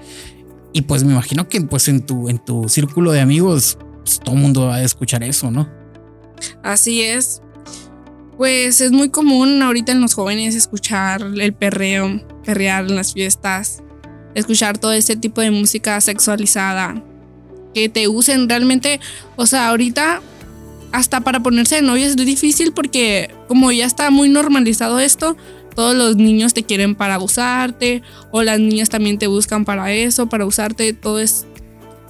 [0.72, 4.36] Y pues me imagino que pues en tu en tu círculo de amigos pues, todo
[4.36, 5.83] el mundo va a escuchar eso, ¿no?
[6.64, 7.42] Así es.
[8.38, 13.84] Pues es muy común ahorita en los jóvenes escuchar el perreo, perrear en las fiestas,
[14.34, 17.04] escuchar todo ese tipo de música sexualizada,
[17.74, 19.00] que te usen realmente,
[19.36, 20.22] o sea, ahorita
[20.92, 25.36] hasta para ponerse de novio es difícil porque como ya está muy normalizado esto,
[25.76, 30.28] todos los niños te quieren para usarte o las niñas también te buscan para eso,
[30.28, 31.46] para usarte, todo es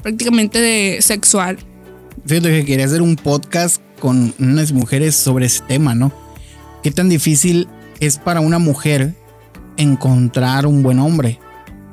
[0.02, 1.58] prácticamente de sexual.
[2.26, 6.12] Fíjate que quería hacer un podcast con unas mujeres sobre ese tema, ¿no?
[6.84, 7.70] ¿Qué tan difícil
[8.02, 9.16] es para una mujer
[9.78, 11.40] encontrar un buen hombre?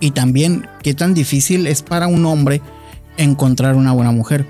[0.00, 2.62] Y también, ¿qué tan difícil es para un hombre
[3.16, 4.44] encontrar una buena mujer?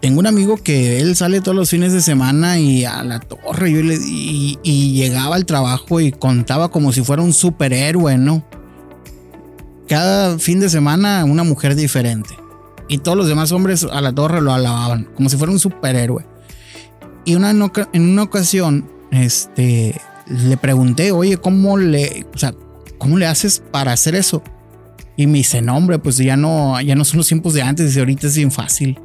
[0.00, 3.70] Tengo un amigo que él sale todos los fines de semana y a la torre
[3.70, 8.42] y, y llegaba al trabajo y contaba como si fuera un superhéroe, ¿no?
[9.86, 12.41] Cada fin de semana una mujer diferente
[12.88, 16.26] y todos los demás hombres a la torre lo alababan, como si fuera un superhéroe.
[17.24, 22.54] Y una, en una ocasión, este, le pregunté, oye, ¿cómo le, o sea,
[22.98, 24.42] ¿cómo le haces para hacer eso?
[25.16, 27.94] Y me dice, no, hombre, pues ya no, ya no son los tiempos de antes,
[27.94, 28.98] y ahorita es bien fácil.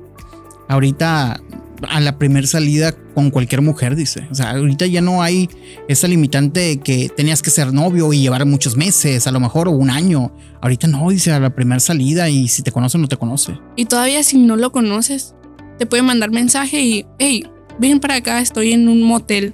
[0.68, 1.42] Ahorita
[1.90, 4.28] a la primera salida con cualquier mujer, dice.
[4.32, 5.50] O sea, ahorita ya no hay
[5.88, 9.68] esa limitante de que tenías que ser novio y llevar muchos meses, a lo mejor,
[9.68, 10.34] o un año.
[10.62, 13.60] Ahorita no, dice, a la primera salida y si te conoce o no te conoce.
[13.76, 15.36] Y todavía si no lo conoces,
[15.78, 17.46] te puede mandar mensaje y, hey,
[17.80, 19.54] ven para acá, estoy en un motel.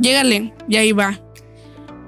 [0.00, 1.20] Llégale, y ahí va.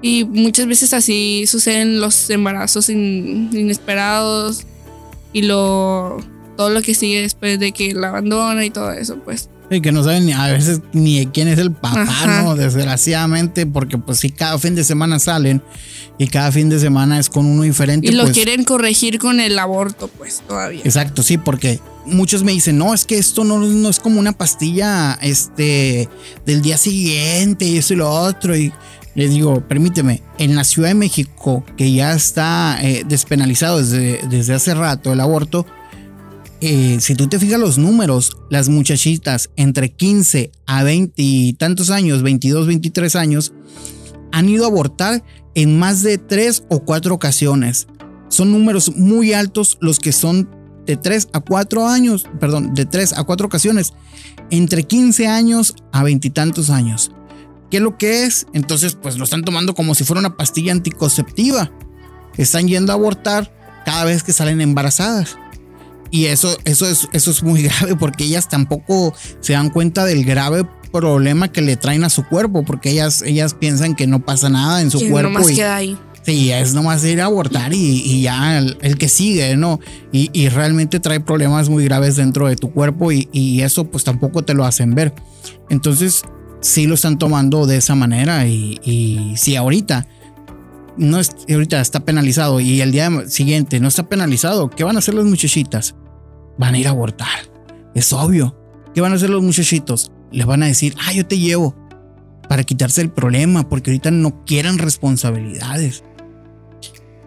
[0.01, 4.63] Y muchas veces así suceden los embarazos inesperados
[5.31, 6.17] y lo
[6.55, 9.49] todo lo que sigue después de que la abandona y todo eso, pues.
[9.75, 12.55] Y que no saben a veces ni de quién es el papá, ¿no?
[12.55, 15.61] Desgraciadamente, porque pues si cada fin de semana salen
[16.17, 18.07] y cada fin de semana es con uno diferente.
[18.07, 20.81] Y lo pues quieren corregir con el aborto, pues todavía.
[20.83, 24.33] Exacto, sí, porque muchos me dicen, no, es que esto no, no es como una
[24.33, 26.09] pastilla este,
[26.45, 28.55] del día siguiente y eso y lo otro.
[28.55, 28.71] Y
[29.15, 34.53] les digo, permíteme, en la Ciudad de México, que ya está eh, despenalizado desde, desde
[34.53, 35.65] hace rato el aborto,
[36.65, 41.89] eh, si tú te fijas los números, las muchachitas entre 15 a 20 y tantos
[41.89, 43.51] años, 22, 23 años,
[44.31, 47.87] han ido a abortar en más de 3 o 4 ocasiones.
[48.29, 50.49] Son números muy altos los que son
[50.85, 53.91] de 3 a 4 años, perdón, de 3 a 4 ocasiones,
[54.49, 57.11] entre 15 años a veintitantos años.
[57.69, 58.47] ¿Qué es lo que es?
[58.53, 61.73] Entonces, pues lo están tomando como si fuera una pastilla anticonceptiva.
[62.37, 63.53] Están yendo a abortar
[63.85, 65.35] cada vez que salen embarazadas.
[66.13, 70.23] Y eso, eso, es, eso es muy grave porque ellas tampoco se dan cuenta del
[70.23, 74.47] grave problema que le traen a su cuerpo, porque ellas, ellas piensan que no pasa
[74.47, 75.31] nada en su cuerpo.
[75.31, 75.97] nomás y- queda ahí.
[76.23, 79.79] Sí, es nomás ir a abortar y, y ya el, el que sigue, ¿no?
[80.11, 84.03] Y, y realmente trae problemas muy graves dentro de tu cuerpo y, y eso pues
[84.03, 85.13] tampoco te lo hacen ver.
[85.71, 86.21] Entonces
[86.61, 90.07] sí lo están tomando de esa manera y, y si ahorita
[90.95, 94.99] no es, ahorita está penalizado y el día siguiente no está penalizado, ¿qué van a
[94.99, 95.95] hacer las muchachitas?
[96.57, 97.27] Van a ir a abortar.
[97.95, 98.55] Es obvio.
[98.93, 100.11] ¿Qué van a hacer los muchachitos?
[100.31, 101.75] Les van a decir, ah, yo te llevo
[102.49, 106.03] para quitarse el problema porque ahorita no quieren responsabilidades.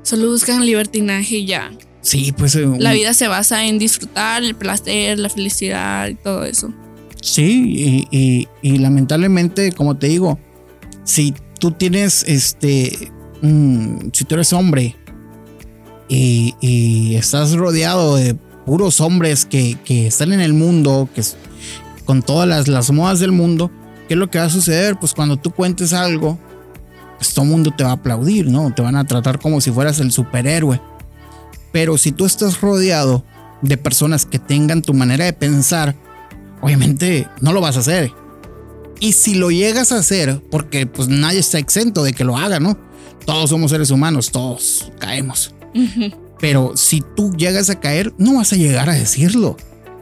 [0.03, 1.71] Solo buscan libertinaje y ya.
[2.01, 2.55] Sí, pues.
[2.55, 6.73] eh, La vida se basa en disfrutar, el placer, la felicidad y todo eso.
[7.21, 10.39] Sí, y, y- y lamentablemente, como te digo,
[11.03, 13.11] si tú tienes este.
[13.43, 14.95] mm, si tú eres hombre
[16.09, 18.37] y, y estás rodeado de
[18.67, 21.23] puros hombres que, que están en el mundo, que
[22.05, 23.71] con todas las, las modas del mundo,
[24.09, 24.99] ¿qué es lo que va a suceder?
[24.99, 26.39] Pues cuando tú cuentes algo,
[27.17, 28.75] pues todo mundo te va a aplaudir, ¿no?
[28.75, 30.81] Te van a tratar como si fueras el superhéroe.
[31.73, 33.25] Pero si tú estás rodeado
[33.63, 35.95] de personas que tengan tu manera de pensar,
[36.61, 38.13] obviamente no lo vas a hacer.
[38.99, 42.61] Y si lo llegas a hacer, porque pues nadie está exento de que lo haga,
[42.61, 42.79] ¿no?
[43.27, 45.55] Todos somos seres humanos, todos caemos.
[46.41, 49.57] Pero si tú llegas a caer, no vas a llegar a decirlo.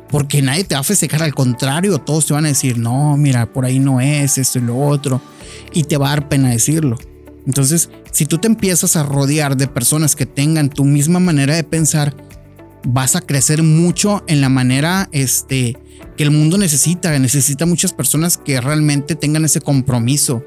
[0.08, 3.52] Porque nadie te va a festejar, al contrario, todos te van a decir, no, mira,
[3.52, 5.20] por ahí no es, esto y lo otro.
[5.72, 6.98] Y te va a dar pena decirlo.
[7.46, 11.64] Entonces, si tú te empiezas a rodear de personas que tengan tu misma manera de
[11.64, 12.14] pensar,
[12.84, 15.76] vas a crecer mucho en la manera este,
[16.16, 17.18] que el mundo necesita.
[17.18, 20.44] Necesita muchas personas que realmente tengan ese compromiso,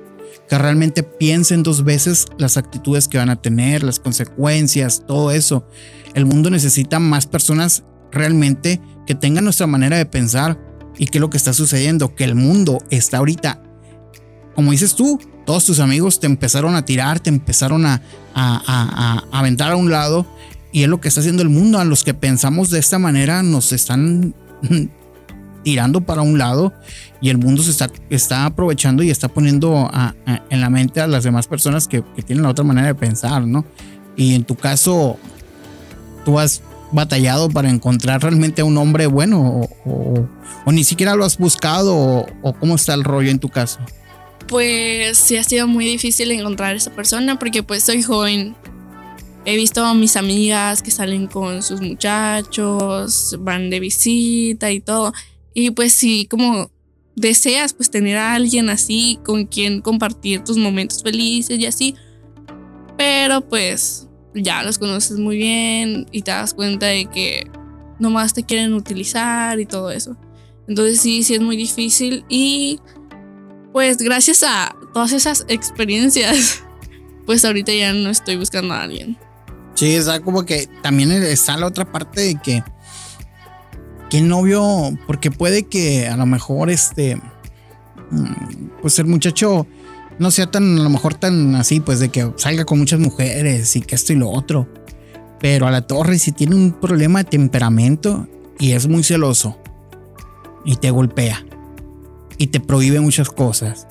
[0.49, 5.67] que realmente piensen dos veces las actitudes que van a tener, las consecuencias, todo eso.
[6.13, 10.59] El mundo necesita más personas realmente que tengan nuestra manera de pensar
[10.97, 13.61] y qué es lo que está sucediendo, que el mundo está ahorita,
[14.55, 18.01] como dices tú, todos tus amigos te empezaron a tirar, te empezaron a,
[18.33, 20.25] a, a- a aventar a un lado
[20.71, 21.77] y es lo que está haciendo el mundo.
[21.79, 24.33] A los que pensamos de esta manera nos están
[25.63, 26.73] tirando para un lado
[27.21, 31.01] y el mundo se está, está aprovechando y está poniendo a- a- en la mente
[31.01, 33.65] a las demás personas que, que tienen la otra manera de pensar, ¿no?
[34.15, 35.17] Y en tu caso,
[36.25, 36.61] tú has
[36.91, 40.29] batallado para encontrar realmente a un hombre bueno o, o-
[40.65, 43.79] o ni siquiera lo has buscado o, o cómo está el rollo en tu caso.
[44.47, 48.55] Pues sí ha sido muy difícil encontrar esa persona porque pues soy joven.
[49.45, 55.13] He visto a mis amigas que salen con sus muchachos, van de visita y todo.
[55.53, 56.69] Y pues sí, como
[57.17, 61.95] deseas pues tener a alguien así con quien compartir tus momentos felices y así.
[62.95, 67.49] Pero pues ya los conoces muy bien y te das cuenta de que
[67.99, 70.15] nomás te quieren utilizar y todo eso.
[70.67, 72.79] Entonces sí, sí es muy difícil y
[73.73, 76.63] pues gracias a todas esas experiencias,
[77.25, 79.17] pues ahorita ya no estoy buscando a alguien.
[79.73, 82.63] Sí, está como que también está la otra parte de que
[84.09, 87.15] que el novio, porque puede que a lo mejor este,
[88.11, 89.67] mm, pues el muchacho
[90.19, 93.75] no sea tan, a lo mejor tan así, pues de que salga con muchas mujeres
[93.75, 94.67] y que esto y lo otro.
[95.39, 98.27] Pero a la torre, si tiene un problema de temperamento
[98.59, 99.57] y es muy celoso.
[100.65, 101.45] Y te golpea.
[102.37, 103.87] Y te prohíbe muchas cosas.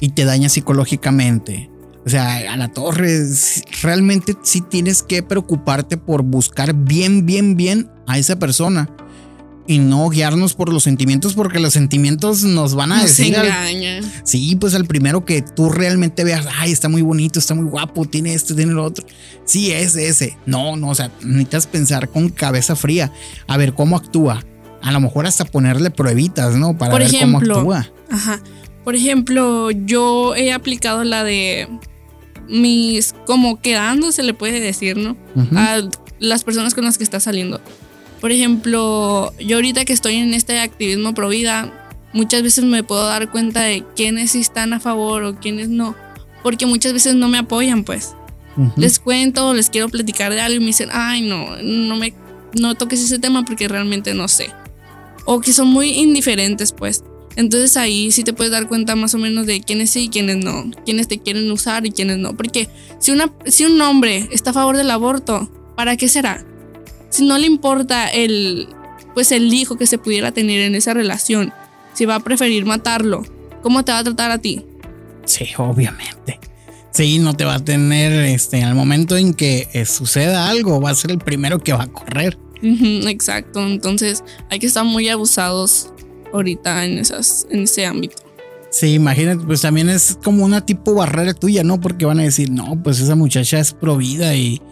[0.00, 1.70] Y te daña psicológicamente.
[2.04, 3.20] O sea, a la torre,
[3.82, 8.88] realmente sí tienes que preocuparte por buscar bien, bien, bien a esa persona
[9.70, 13.36] y no guiarnos por los sentimientos porque los sentimientos nos van a decir
[14.24, 18.04] sí pues al primero que tú realmente veas ay está muy bonito está muy guapo
[18.04, 19.06] tiene esto tiene lo otro
[19.44, 20.36] sí es ese.
[20.44, 23.12] No no o sea necesitas pensar con cabeza fría.
[23.46, 24.44] A ver cómo actúa
[24.82, 27.88] a lo mejor hasta ponerle pruebitas no para ver cómo actúa.
[28.10, 28.40] ajá.
[28.82, 31.68] Por ejemplo yo he aplicado la de
[32.48, 35.16] mis como quedando se le puede decir no
[35.54, 35.82] a
[36.18, 37.60] las personas con las que está saliendo
[38.20, 43.06] por ejemplo, yo ahorita que estoy en este activismo pro vida, muchas veces me puedo
[43.06, 45.94] dar cuenta de quiénes están a favor o quiénes no,
[46.42, 48.14] porque muchas veces no me apoyan, pues.
[48.76, 52.12] Les cuento, les quiero platicar de algo y me dicen, ay, no, no me
[52.58, 54.50] no toques ese tema porque realmente no sé.
[55.24, 57.04] O que son muy indiferentes, pues.
[57.36, 60.44] Entonces ahí sí te puedes dar cuenta más o menos de quiénes sí y quiénes
[60.44, 62.36] no, quiénes te quieren usar y quiénes no.
[62.36, 62.68] Porque
[62.98, 66.44] si, una, si un hombre está a favor del aborto, ¿para qué será?
[67.10, 68.68] Si no le importa el,
[69.14, 71.52] pues el hijo que se pudiera tener en esa relación,
[71.92, 73.22] si va a preferir matarlo,
[73.62, 74.64] ¿cómo te va a tratar a ti?
[75.24, 76.40] Sí, obviamente.
[76.92, 80.90] Sí, no te va a tener, este, al momento en que eh, suceda algo, va
[80.90, 82.38] a ser el primero que va a correr.
[82.62, 85.92] exacto, entonces hay que estar muy abusados
[86.32, 88.16] ahorita en, esas, en ese ámbito.
[88.70, 91.80] Sí, imagínate, pues también es como una tipo barrera tuya, ¿no?
[91.80, 94.62] Porque van a decir, no, pues esa muchacha es provida y,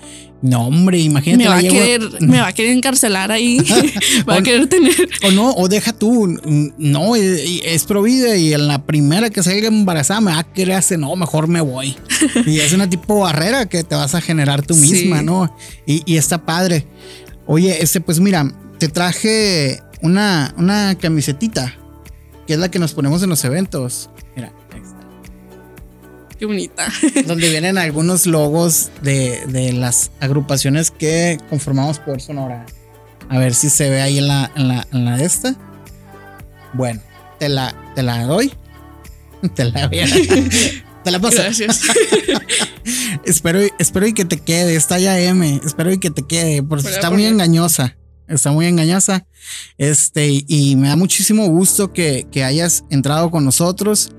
[0.40, 1.44] no, hombre, imagínate.
[1.44, 3.58] Me va, a querer, me va a querer encarcelar ahí.
[4.28, 5.08] va a querer tener.
[5.24, 6.38] O no, o deja tú.
[6.78, 10.98] No, es provida y en la primera que salga embarazada me va a querer hacer,
[10.98, 11.96] no, mejor me voy.
[12.46, 15.54] y es una tipo barrera que te vas a generar tú misma, ¿no?
[15.86, 16.86] Y, y, está padre.
[17.46, 21.74] Oye, este, pues mira, te traje una, una camisetita
[22.46, 24.08] que es la que nos ponemos en los eventos.
[26.38, 26.86] Qué bonita.
[27.26, 32.64] donde vienen algunos logos de, las agrupaciones que conformamos por Sonora.
[33.28, 35.56] A ver si se ve ahí en la, en la, de esta.
[36.74, 37.00] Bueno,
[37.38, 38.52] te la, te la doy.
[39.54, 39.98] Te la voy
[41.04, 41.36] Te la paso.
[41.36, 41.82] Gracias.
[43.24, 44.74] espero, espero y que te quede.
[44.74, 45.60] Está ya M.
[45.64, 46.62] Espero y que te quede.
[46.64, 47.96] Porque está muy engañosa.
[48.26, 49.26] Está muy engañosa.
[49.76, 54.10] Este, y me da muchísimo gusto que, que hayas entrado con nosotros.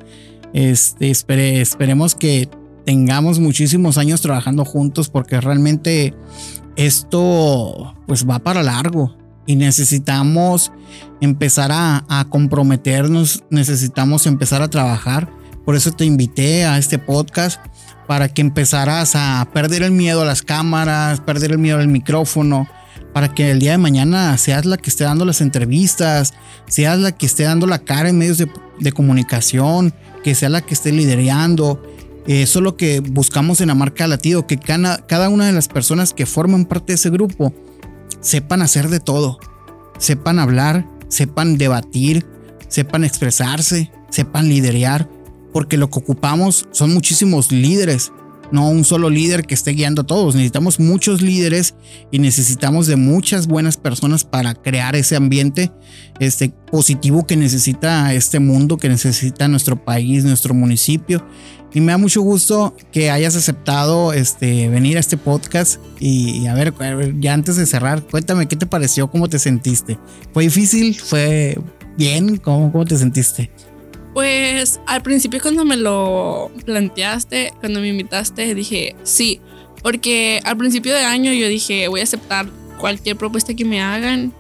[0.54, 2.50] Este, esperemos que
[2.86, 6.14] tengamos muchísimos años trabajando juntos porque realmente
[6.76, 10.72] esto pues va para largo y necesitamos
[11.22, 15.30] empezar a, comprometernos, necesitamos empezar a trabajar.
[15.66, 17.60] Por eso te invité a este podcast
[18.08, 22.68] para que empezaras a perder el miedo a las cámaras, perder el miedo al micrófono,
[23.14, 26.34] para que el día de mañana seas la que esté dando las entrevistas,
[26.68, 29.94] seas la que esté dando la cara en medios de comunicación,
[30.24, 31.82] que sea la que esté liderando.
[32.28, 35.68] Eso es lo que buscamos en la marca Latido, que cada, cada una de las
[35.68, 37.54] personas que forman parte de ese grupo
[38.22, 39.40] sepan hacer de todo,
[39.98, 42.26] sepan hablar, sepan debatir,
[42.68, 45.10] sepan expresarse, sepan liderear,
[45.54, 48.12] porque lo que ocupamos son muchísimos líderes
[48.52, 50.36] no un solo líder que esté guiando a todos.
[50.36, 51.76] Necesitamos muchos líderes
[52.12, 55.72] y necesitamos de muchas buenas personas para crear ese ambiente
[56.20, 61.26] este, positivo que necesita este mundo, que necesita nuestro país, nuestro municipio.
[61.74, 65.80] Y me da mucho gusto que hayas aceptado este, venir a este podcast.
[66.00, 66.74] Y, a, ver,
[67.20, 70.00] ya antes de cerrar, cuéntame qué te pareció, cómo te sentiste.
[70.34, 71.00] ¿Fue difícil?
[71.00, 71.60] ¿Fue
[71.98, 72.38] bien?
[72.38, 73.52] ¿Cómo, cómo te sentiste?
[74.20, 79.40] Pues al principio cuando me lo planteaste, cuando me invitaste, dije sí,
[79.82, 84.34] porque al principio de año yo dije voy a aceptar cualquier propuesta que me hagan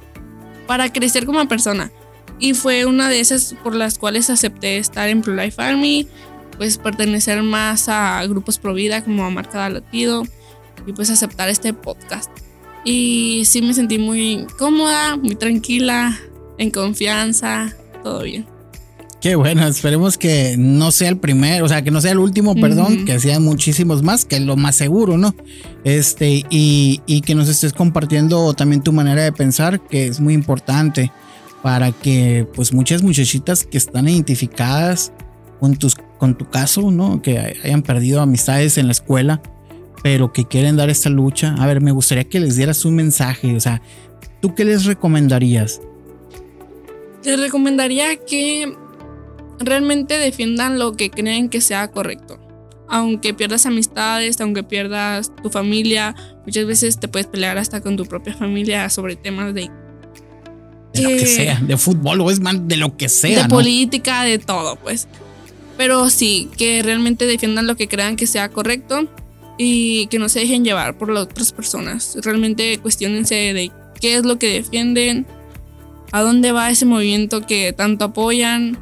[0.67, 1.93] para crecer como persona.
[2.39, 6.09] Y fue una de esas por las cuales acepté estar en Pro Life Army,
[6.57, 10.23] pues pertenecer más a grupos pro vida como a Marcada Latido
[10.85, 12.29] y pues aceptar este podcast.
[12.83, 16.19] Y sí me sentí muy cómoda, muy tranquila,
[16.57, 17.73] en confianza,
[18.03, 18.58] todo bien.
[19.21, 22.55] Qué bueno, esperemos que no sea el primero, o sea, que no sea el último,
[22.55, 25.35] perdón, que sean muchísimos más, que es lo más seguro, ¿no?
[25.83, 30.33] Este, y, y, que nos estés compartiendo también tu manera de pensar, que es muy
[30.33, 31.11] importante
[31.61, 35.11] para que, pues, muchas muchachitas que están identificadas
[35.59, 37.21] con, tus, con tu caso, ¿no?
[37.21, 39.41] Que hayan perdido amistades en la escuela,
[40.01, 41.55] pero que quieren dar esta lucha.
[41.59, 43.81] A ver, me gustaría que les dieras un mensaje, o sea,
[44.41, 45.81] ¿tú qué les recomendarías?
[47.25, 48.73] Les recomendaría que
[49.59, 52.39] realmente defiendan lo que creen que sea correcto.
[52.87, 58.05] Aunque pierdas amistades, aunque pierdas tu familia, muchas veces te puedes pelear hasta con tu
[58.05, 59.69] propia familia sobre temas de
[60.93, 63.43] de lo que sea, de fútbol o es más de lo que sea.
[63.43, 65.07] De política, de todo, pues.
[65.77, 69.07] Pero sí, que realmente defiendan lo que crean que sea correcto
[69.57, 72.17] y que no se dejen llevar por las otras personas.
[72.23, 75.27] Realmente cuestionense de qué es lo que defienden,
[76.11, 78.77] a dónde va ese movimiento que tanto apoyan,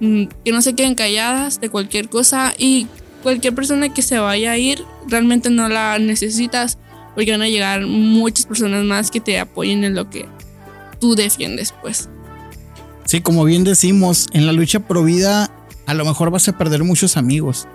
[0.00, 2.86] que no se queden calladas de cualquier cosa y
[3.22, 6.78] cualquier persona que se vaya a ir realmente no la necesitas
[7.14, 10.26] porque van a llegar muchas personas más que te apoyen en lo que
[11.00, 12.08] tú defiendes, pues.
[13.04, 15.50] Sí, como bien decimos, en la lucha pro vida
[15.86, 17.66] a lo mejor vas a perder muchos amigos,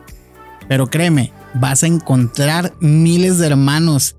[0.67, 4.15] pero créeme, vas a encontrar miles de hermanos.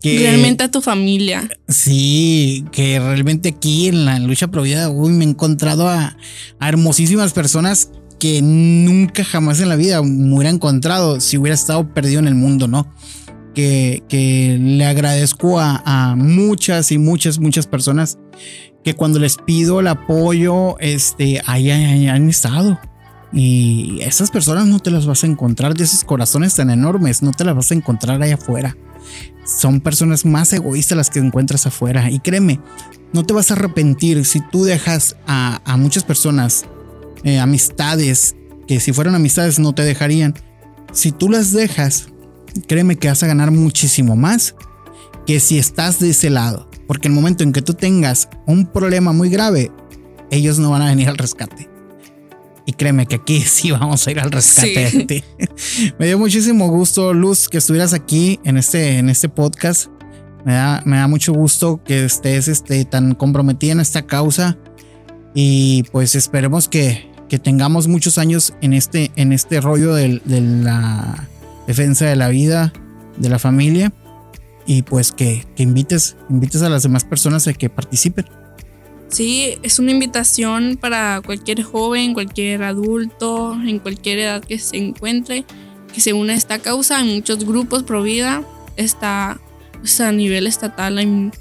[0.00, 1.48] Que, realmente a tu familia.
[1.66, 6.16] Sí, que realmente aquí en la lucha pro vida, uy, me he encontrado a,
[6.60, 7.90] hermosísimas personas
[8.20, 12.34] que nunca jamás en la vida me hubiera encontrado si hubiera estado perdido en el
[12.34, 12.92] mundo, ¿no?
[13.54, 18.18] Que, que le agradezco a, muchas y muchas, muchas personas
[18.84, 22.78] que cuando les pido el apoyo, este, ahí han estado.
[23.32, 27.32] Y esas personas no te las vas a encontrar, de esos corazones tan enormes, no
[27.32, 28.76] te las vas a encontrar allá afuera.
[29.44, 32.10] Son personas más egoístas las que encuentras afuera.
[32.10, 32.60] Y créeme,
[33.12, 36.66] no te vas a arrepentir si tú dejas a, muchas personas,
[37.24, 38.36] eh, amistades,
[38.66, 40.34] que si fueran amistades no te dejarían.
[40.92, 42.08] Si tú las dejas,
[42.66, 44.54] créeme que vas a ganar muchísimo más
[45.26, 46.68] que si estás de ese lado.
[46.86, 49.70] Porque el momento en que tú tengas un problema muy grave,
[50.30, 51.77] ellos no van a venir al rescate.
[52.68, 55.24] Y créeme que aquí sí vamos a ir al rescate.
[55.98, 59.86] me dio muchísimo gusto, Luz, que estuvieras aquí en este, en este podcast.
[60.44, 64.58] Me da, me da mucho gusto que estés este, tan comprometida en esta causa.
[65.34, 70.40] Y pues esperemos que, que tengamos muchos años en este, en este rollo de, de
[70.42, 71.26] la
[71.66, 72.74] defensa de la vida,
[73.16, 73.94] de la familia.
[74.66, 78.26] Y pues que, que invites, invites a las demás personas a que participen.
[79.08, 85.44] Sí, es una invitación para cualquier joven, cualquier adulto, en cualquier edad que se encuentre,
[85.92, 87.00] que se una a esta causa.
[87.00, 88.42] En muchos grupos pro vida
[88.76, 89.40] está
[89.78, 91.32] pues, a nivel estatal, en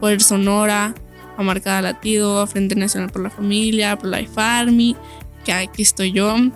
[0.00, 0.94] Poder Sonora,
[1.36, 4.96] a Marcada Latido, Frente Nacional por la Familia, por Life Army,
[5.44, 6.34] que aquí estoy yo.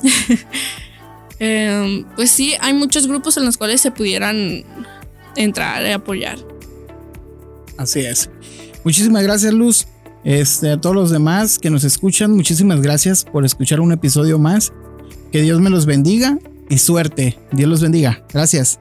[1.38, 4.64] Em, pues sí, hay muchos grupos en los cuales se pudieran
[5.36, 6.38] entrar y apoyar.
[7.76, 8.30] Así es.
[8.84, 9.86] Muchísimas gracias, Luz.
[10.26, 14.72] Este, a todos los demás que nos escuchan, muchísimas gracias por escuchar un episodio más.
[15.30, 16.36] Que Dios me los bendiga
[16.68, 17.38] y suerte.
[17.52, 18.24] Dios los bendiga.
[18.32, 18.80] Gracias.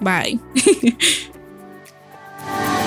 [0.00, 0.40] Bye.